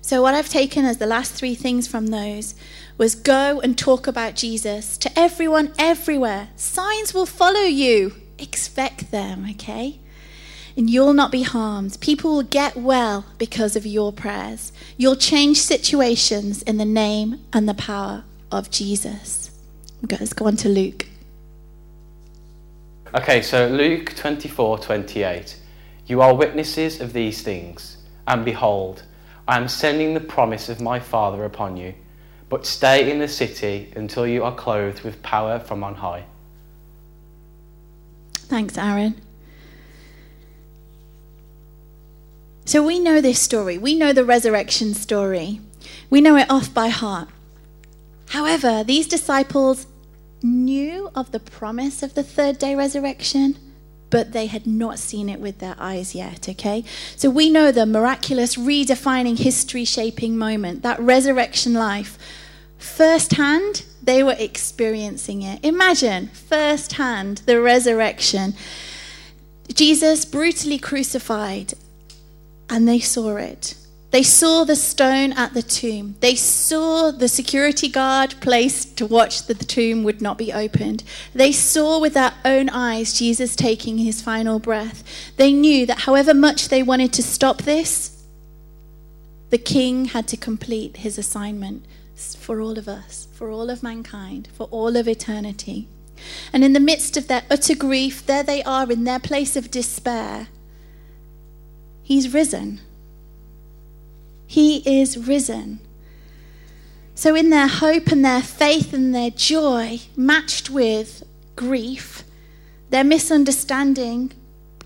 [0.01, 2.55] So, what I've taken as the last three things from those
[2.97, 6.49] was go and talk about Jesus to everyone, everywhere.
[6.55, 8.15] Signs will follow you.
[8.39, 9.99] Expect them, okay?
[10.79, 11.97] And you'll not be harmed.
[11.99, 14.71] People will get well because of your prayers.
[14.95, 19.51] You'll change situations in the name and the power of Jesus.
[20.09, 21.05] Let's go on to Luke.
[23.13, 25.59] Okay, so Luke 24 28.
[26.05, 29.03] You are witnesses of these things, and behold,
[29.49, 31.93] I am sending the promise of my Father upon you.
[32.47, 36.23] But stay in the city until you are clothed with power from on high.
[38.33, 39.21] Thanks, Aaron.
[42.69, 43.79] So we know this story.
[43.79, 45.59] We know the resurrection story.
[46.11, 47.27] We know it off by heart.
[48.27, 49.87] However, these disciples
[50.43, 53.57] knew of the promise of the third day resurrection,
[54.11, 56.83] but they had not seen it with their eyes yet, okay?
[57.15, 62.19] So we know the miraculous, redefining, history shaping moment, that resurrection life.
[62.77, 65.65] Firsthand, they were experiencing it.
[65.65, 68.53] Imagine, firsthand, the resurrection.
[69.73, 71.73] Jesus brutally crucified
[72.69, 73.75] and they saw it.
[74.11, 76.15] They saw the stone at the tomb.
[76.19, 81.03] They saw the security guard placed to watch that the tomb would not be opened.
[81.33, 85.03] They saw with their own eyes Jesus taking his final breath.
[85.37, 88.15] They knew that however much they wanted to stop this,
[89.49, 94.47] The king had to complete his assignment for all of us, for all of mankind,
[94.53, 95.87] for all of eternity.
[96.53, 99.71] And in the midst of their utter grief, there they are in their place of
[99.71, 100.49] despair.
[102.09, 102.81] He's risen.
[104.47, 105.79] He is risen.
[107.13, 111.21] So, in their hope and their faith and their joy, matched with
[111.55, 112.23] grief,
[112.89, 114.31] their misunderstanding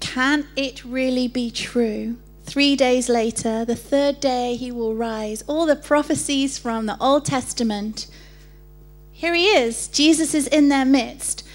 [0.01, 2.17] can it really be true?
[2.43, 5.43] Three days later, the third day, he will rise.
[5.47, 8.07] All the prophecies from the Old Testament.
[9.13, 9.87] Here he is.
[9.87, 11.47] Jesus is in their midst.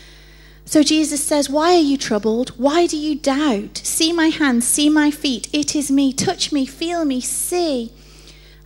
[0.68, 2.50] So Jesus says, Why are you troubled?
[2.58, 3.78] Why do you doubt?
[3.78, 5.48] See my hands, see my feet.
[5.50, 6.12] It is me.
[6.12, 7.90] Touch me, feel me, see.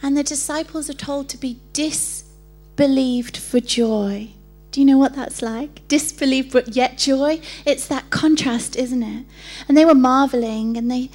[0.02, 4.30] And the disciples are told to be disbelieved for joy.
[4.72, 5.86] Do you know what that's like?
[5.86, 7.40] Disbelief, but yet joy.
[7.64, 9.24] It's that contrast, isn't it?
[9.68, 11.08] And they were marveling, and they.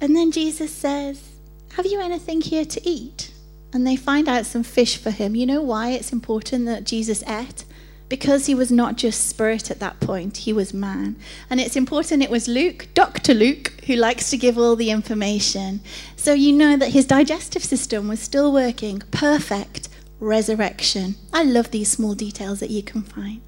[0.00, 1.28] And then Jesus says,
[1.74, 3.32] Have you anything here to eat?
[3.74, 5.34] And they find out some fish for him.
[5.34, 7.66] You know why it's important that Jesus ate?
[8.08, 11.16] Because he was not just spirit at that point, he was man.
[11.48, 13.34] And it's important it was Luke, Dr.
[13.34, 15.80] Luke, who likes to give all the information.
[16.16, 19.88] So you know that his digestive system was still working perfect
[20.20, 21.16] resurrection.
[21.32, 23.40] I love these small details that you can find.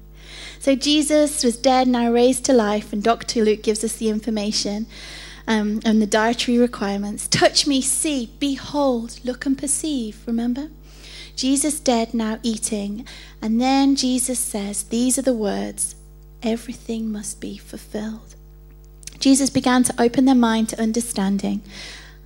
[0.59, 3.43] So Jesus was dead, now raised to life, and Dr.
[3.43, 4.87] Luke gives us the information
[5.47, 7.27] um, and the dietary requirements.
[7.27, 10.21] Touch me, see, behold, look and perceive.
[10.25, 10.69] Remember?
[11.37, 13.07] Jesus dead, now eating.
[13.41, 15.95] And then Jesus says, These are the words
[16.41, 18.35] everything must be fulfilled.
[19.19, 21.61] Jesus began to open their mind to understanding.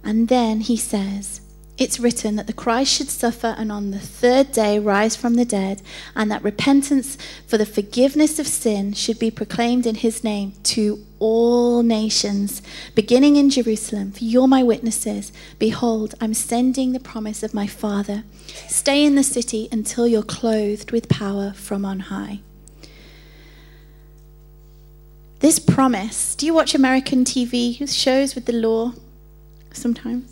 [0.04, 1.42] And then he says,
[1.82, 5.44] it's written that the Christ should suffer and on the third day rise from the
[5.44, 5.82] dead,
[6.16, 7.18] and that repentance
[7.48, 12.62] for the forgiveness of sin should be proclaimed in his name to all nations,
[12.94, 14.12] beginning in Jerusalem.
[14.12, 15.32] For you're my witnesses.
[15.58, 18.26] Behold, I'm sending the promise of my Father.
[18.68, 22.42] Stay in the city until you're clothed with power from on high.
[25.40, 28.94] This promise, do you watch American TV shows with the law
[29.74, 30.32] sometimes?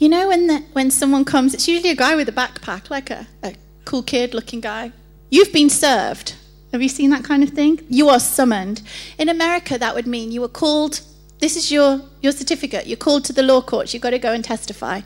[0.00, 3.10] You know when the, when someone comes, it's usually a guy with a backpack, like
[3.10, 4.92] a, a cool kid looking guy.
[5.30, 6.36] You've been served.
[6.72, 7.80] Have you seen that kind of thing?
[7.90, 8.80] You are summoned.
[9.18, 11.02] In America, that would mean you were called.
[11.40, 12.86] This is your, your certificate.
[12.86, 13.92] You're called to the law courts.
[13.92, 15.02] You've got to go and testify.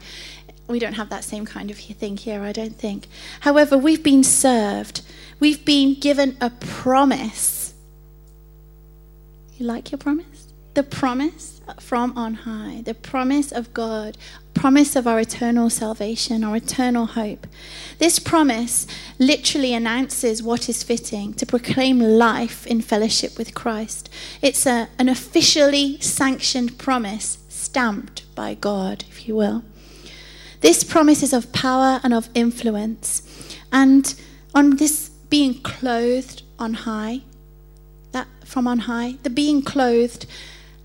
[0.69, 3.09] We don't have that same kind of thing here, I don't think.
[3.41, 5.03] However, we've been served.
[5.41, 7.75] We've been given a promise.
[9.57, 10.53] You like your promise?
[10.75, 14.17] The promise from on high, the promise of God
[14.65, 17.47] promise of our eternal salvation, our eternal hope.
[17.99, 18.87] This promise
[19.19, 24.09] literally announces what is fitting to proclaim life in fellowship with Christ.
[24.41, 29.65] It's a, an officially sanctioned promise, stamped by God, if you will.
[30.63, 33.21] This promise is of power and of influence.
[33.71, 34.15] And
[34.55, 37.21] on this being clothed on high,
[38.13, 40.25] that from on high, the being clothed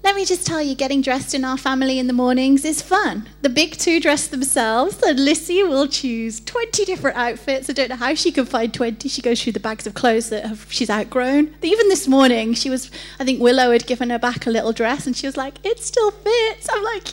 [0.03, 3.27] let me just tell you, getting dressed in our family in the mornings is fun.
[3.41, 7.69] The big two dress themselves, and Lissy will choose 20 different outfits.
[7.69, 9.09] I don't know how she can find 20.
[9.09, 11.53] She goes through the bags of clothes that have, she's outgrown.
[11.61, 12.89] Even this morning, she was,
[13.19, 15.79] I think Willow had given her back a little dress, and she was like, it
[15.79, 16.67] still fits.
[16.71, 17.07] I'm like,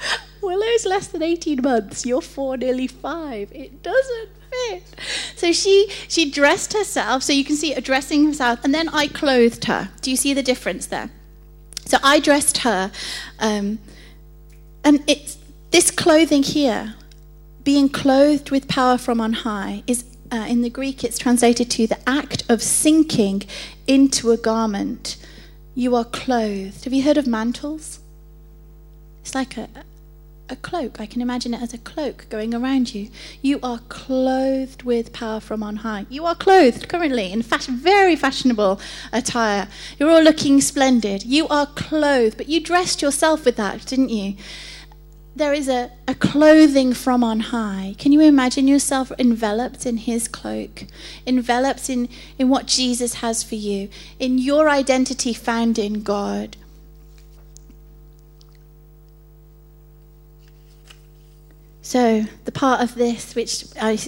[0.42, 2.04] Willow's less than 18 months.
[2.04, 3.50] You're four, nearly five.
[3.52, 4.84] It doesn't fit.
[5.34, 9.06] So she she dressed herself, so you can see her dressing herself, and then I
[9.06, 9.90] clothed her.
[10.02, 11.10] Do you see the difference there?
[11.84, 12.90] So I dressed her,
[13.38, 13.78] um,
[14.84, 15.38] and it's
[15.70, 16.94] this clothing here,
[17.64, 21.86] being clothed with power from on high, is uh, in the Greek it's translated to
[21.86, 23.42] the act of sinking
[23.86, 25.16] into a garment.
[25.74, 26.84] You are clothed.
[26.84, 28.00] Have you heard of mantles?
[29.20, 29.68] It's like a,
[30.48, 31.00] a cloak.
[31.00, 33.08] I can imagine it as a cloak going around you.
[33.40, 36.06] You are clothed with power from on high.
[36.08, 38.80] You are clothed currently in very fashionable
[39.12, 39.68] attire.
[39.98, 41.24] You're all looking splendid.
[41.24, 44.36] You are clothed, but you dressed yourself with that, didn't you?
[45.34, 47.94] There is a, a clothing from on high.
[47.98, 50.84] Can you imagine yourself enveloped in his cloak,
[51.26, 53.88] enveloped in, in what Jesus has for you,
[54.18, 56.58] in your identity found in God?
[61.84, 63.98] So, the part of this which I,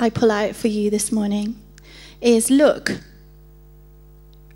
[0.00, 1.60] I pull out for you this morning
[2.22, 3.00] is look,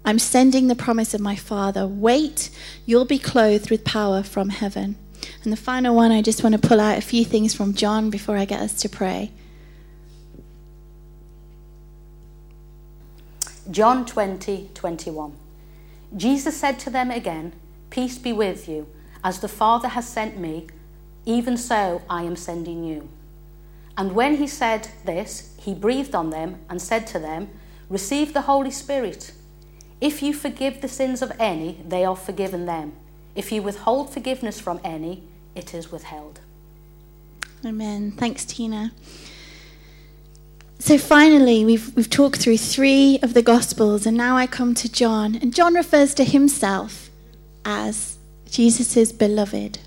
[0.07, 1.87] I'm sending the promise of my Father.
[1.87, 2.49] Wait,
[2.87, 4.97] you'll be clothed with power from heaven.
[5.45, 8.09] And the final one, I just want to pull out a few things from John
[8.09, 9.33] before I get us to pray.
[13.71, 15.37] John 20, 21.
[16.17, 17.53] Jesus said to them again,
[17.91, 18.87] Peace be with you.
[19.23, 20.69] As the Father has sent me,
[21.27, 23.09] even so I am sending you.
[23.99, 27.49] And when he said this, he breathed on them and said to them,
[27.91, 29.33] Receive the Holy Spirit.
[30.01, 32.93] If you forgive the sins of any, they are forgiven them.
[33.35, 35.23] If you withhold forgiveness from any,
[35.55, 36.41] it is withheld.
[37.65, 38.13] Amen.
[38.13, 38.93] Thanks, Tina.
[40.79, 44.93] So finally, we've, we've talked through three of the Gospels, and now I come to
[44.93, 45.35] John.
[45.37, 47.11] And John refers to himself
[47.65, 48.19] as
[48.51, 49.79] Jesus' beloved.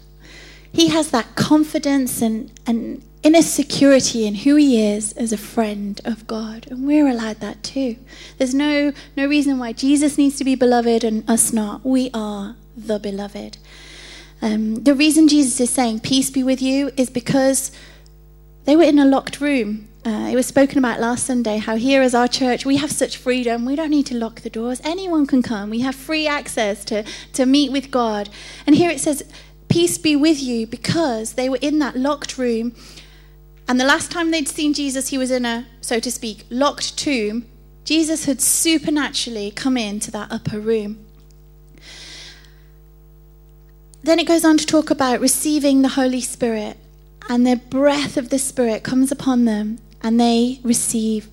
[0.71, 5.99] He has that confidence and, and inner security in who he is as a friend
[6.05, 6.67] of God.
[6.69, 7.97] And we're allowed that too.
[8.37, 11.85] There's no, no reason why Jesus needs to be beloved and us not.
[11.85, 13.57] We are the beloved.
[14.41, 17.71] Um, the reason Jesus is saying, Peace be with you, is because
[18.63, 19.89] they were in a locked room.
[20.05, 23.17] Uh, it was spoken about last Sunday how here as our church we have such
[23.17, 23.65] freedom.
[23.65, 24.79] We don't need to lock the doors.
[24.85, 25.69] Anyone can come.
[25.69, 27.03] We have free access to,
[27.33, 28.29] to meet with God.
[28.65, 29.23] And here it says,
[29.69, 32.75] Peace be with you, because they were in that locked room.
[33.67, 36.97] And the last time they'd seen Jesus, he was in a, so to speak, locked
[36.97, 37.45] tomb.
[37.85, 41.05] Jesus had supernaturally come into that upper room.
[44.01, 46.77] Then it goes on to talk about receiving the Holy Spirit,
[47.29, 51.29] and the breath of the Spirit comes upon them, and they receive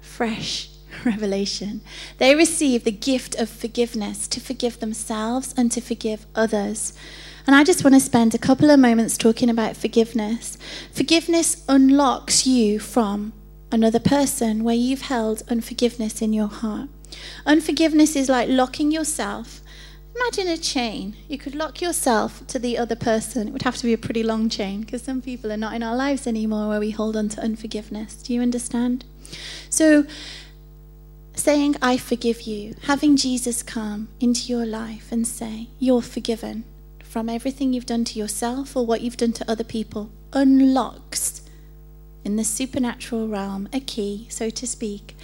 [0.00, 0.70] fresh
[1.12, 1.80] revelation.
[2.18, 6.92] They receive the gift of forgiveness to forgive themselves and to forgive others.
[7.46, 10.58] And I just want to spend a couple of moments talking about forgiveness.
[10.92, 13.32] Forgiveness unlocks you from
[13.70, 16.88] another person where you've held unforgiveness in your heart.
[17.46, 19.60] Unforgiveness is like locking yourself
[20.18, 21.14] Imagine a chain.
[21.28, 23.48] You could lock yourself to the other person.
[23.48, 25.82] It would have to be a pretty long chain because some people are not in
[25.82, 28.14] our lives anymore where we hold on to unforgiveness.
[28.16, 29.04] Do you understand?
[29.68, 30.06] So,
[31.36, 36.64] saying, I forgive you, having Jesus come into your life and say, You're forgiven
[37.02, 41.42] from everything you've done to yourself or what you've done to other people, unlocks
[42.24, 45.16] in the supernatural realm a key, so to speak,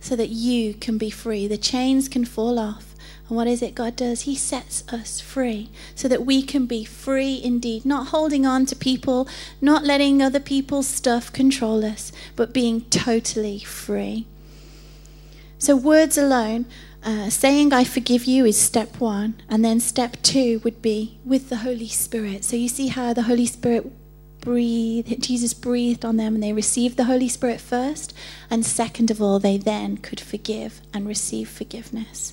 [0.00, 1.46] so that you can be free.
[1.46, 2.96] The chains can fall off
[3.28, 4.22] and what is it God does?
[4.22, 8.76] He sets us free so that we can be free indeed, not holding on to
[8.76, 9.28] people,
[9.60, 14.26] not letting other people's stuff control us, but being totally free.
[15.58, 16.66] So, words alone,
[17.02, 19.40] uh, saying I forgive you is step one.
[19.48, 22.44] And then step two would be with the Holy Spirit.
[22.44, 23.90] So, you see how the Holy Spirit
[24.46, 28.14] breathed, Jesus breathed on them and they received the Holy Spirit first.
[28.48, 32.32] And second of all, they then could forgive and receive forgiveness.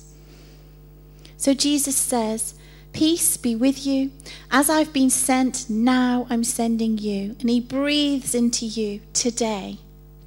[1.36, 2.54] So Jesus says,
[2.92, 4.12] Peace be with you.
[4.52, 7.34] As I've been sent, now I'm sending you.
[7.40, 9.78] And he breathes into you today.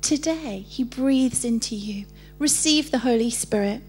[0.01, 2.05] Today, he breathes into you.
[2.39, 3.81] Receive the Holy Spirit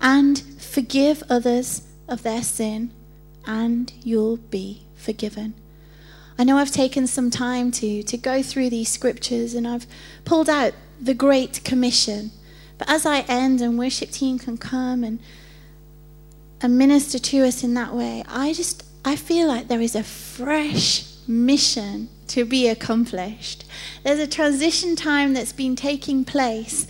[0.00, 2.90] and forgive others of their sin,
[3.46, 5.54] and you'll be forgiven.
[6.38, 9.86] I know I've taken some time to, to go through these scriptures and I've
[10.24, 12.30] pulled out the Great Commission.
[12.78, 15.20] But as I end and worship team can come and
[16.62, 20.02] and minister to us in that way, I just I feel like there is a
[20.02, 23.64] fresh mission to be accomplished.
[24.02, 26.86] There's a transition time that's been taking place,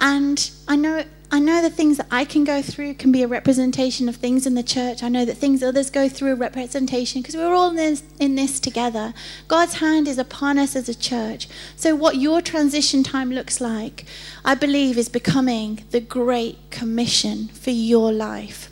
[0.00, 3.28] and I know I know the things that I can go through can be a
[3.28, 5.00] representation of things in the church.
[5.00, 8.34] I know that things others go through a representation because we're all in this, in
[8.34, 9.14] this together.
[9.46, 11.46] God's hand is upon us as a church.
[11.76, 14.06] So, what your transition time looks like,
[14.44, 18.69] I believe, is becoming the great commission for your life.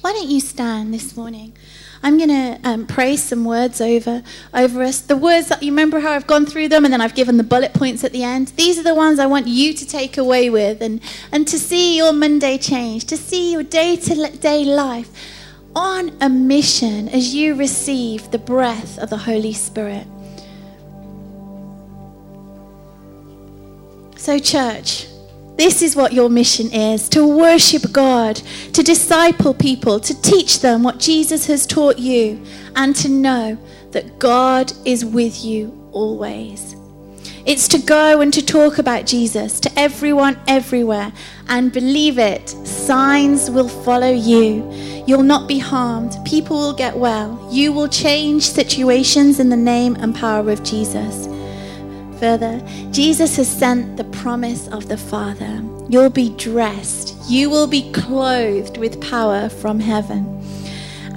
[0.00, 1.52] Why don't you stand this morning?
[2.02, 4.22] I'm going to um, pray some words over
[4.54, 5.02] over us.
[5.02, 7.44] The words that you remember how I've gone through them, and then I've given the
[7.44, 8.48] bullet points at the end.
[8.56, 11.98] These are the ones I want you to take away with, and and to see
[11.98, 15.10] your Monday change, to see your day to day life
[15.76, 20.06] on a mission as you receive the breath of the Holy Spirit.
[24.16, 25.06] So, church.
[25.60, 28.36] This is what your mission is to worship God,
[28.72, 32.42] to disciple people, to teach them what Jesus has taught you,
[32.76, 33.58] and to know
[33.90, 36.76] that God is with you always.
[37.44, 41.12] It's to go and to talk about Jesus to everyone everywhere
[41.48, 42.48] and believe it.
[42.48, 44.66] Signs will follow you.
[45.06, 46.16] You'll not be harmed.
[46.24, 47.46] People will get well.
[47.52, 51.26] You will change situations in the name and power of Jesus
[52.20, 52.60] further,
[52.92, 55.62] Jesus has sent the promise of the Father.
[55.88, 60.36] You'll be dressed, you will be clothed with power from heaven.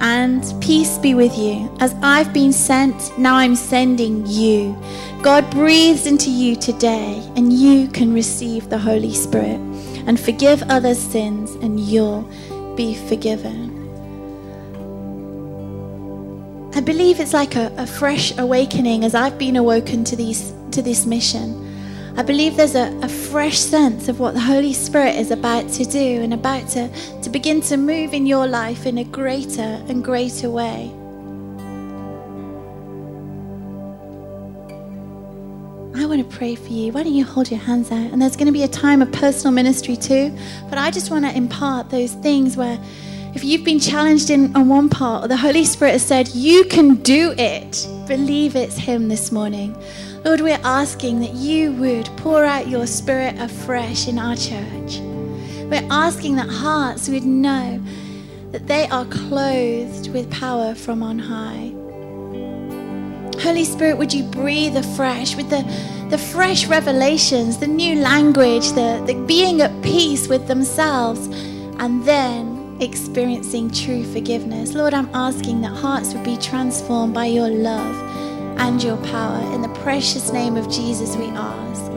[0.00, 1.70] And peace be with you.
[1.78, 4.76] As I've been sent, now I'm sending you.
[5.22, 9.60] God breathes into you today, and you can receive the Holy Spirit
[10.06, 12.28] and forgive others' sins, and you'll
[12.76, 13.83] be forgiven.
[16.76, 20.82] I believe it's like a, a fresh awakening as I've been awoken to these to
[20.82, 21.64] this mission.
[22.16, 25.84] I believe there's a, a fresh sense of what the Holy Spirit is about to
[25.84, 26.88] do and about to,
[27.22, 30.92] to begin to move in your life in a greater and greater way.
[35.96, 36.92] I want to pray for you.
[36.92, 38.12] Why don't you hold your hands out?
[38.12, 40.36] And there's going to be a time of personal ministry too.
[40.68, 42.78] But I just want to impart those things where
[43.34, 46.64] if you've been challenged in on one part, or the Holy Spirit has said, You
[46.64, 49.76] can do it, believe it's Him this morning.
[50.24, 54.98] Lord, we're asking that you would pour out your Spirit afresh in our church.
[55.68, 57.82] We're asking that hearts would know
[58.52, 61.72] that they are clothed with power from on high.
[63.42, 65.62] Holy Spirit, would you breathe afresh with the,
[66.08, 71.26] the fresh revelations, the new language, the, the being at peace with themselves,
[71.80, 74.74] and then experiencing true forgiveness.
[74.74, 77.96] Lord, I'm asking that hearts would be transformed by your love
[78.58, 79.40] and your power.
[79.54, 81.93] In the precious name of Jesus, we ask.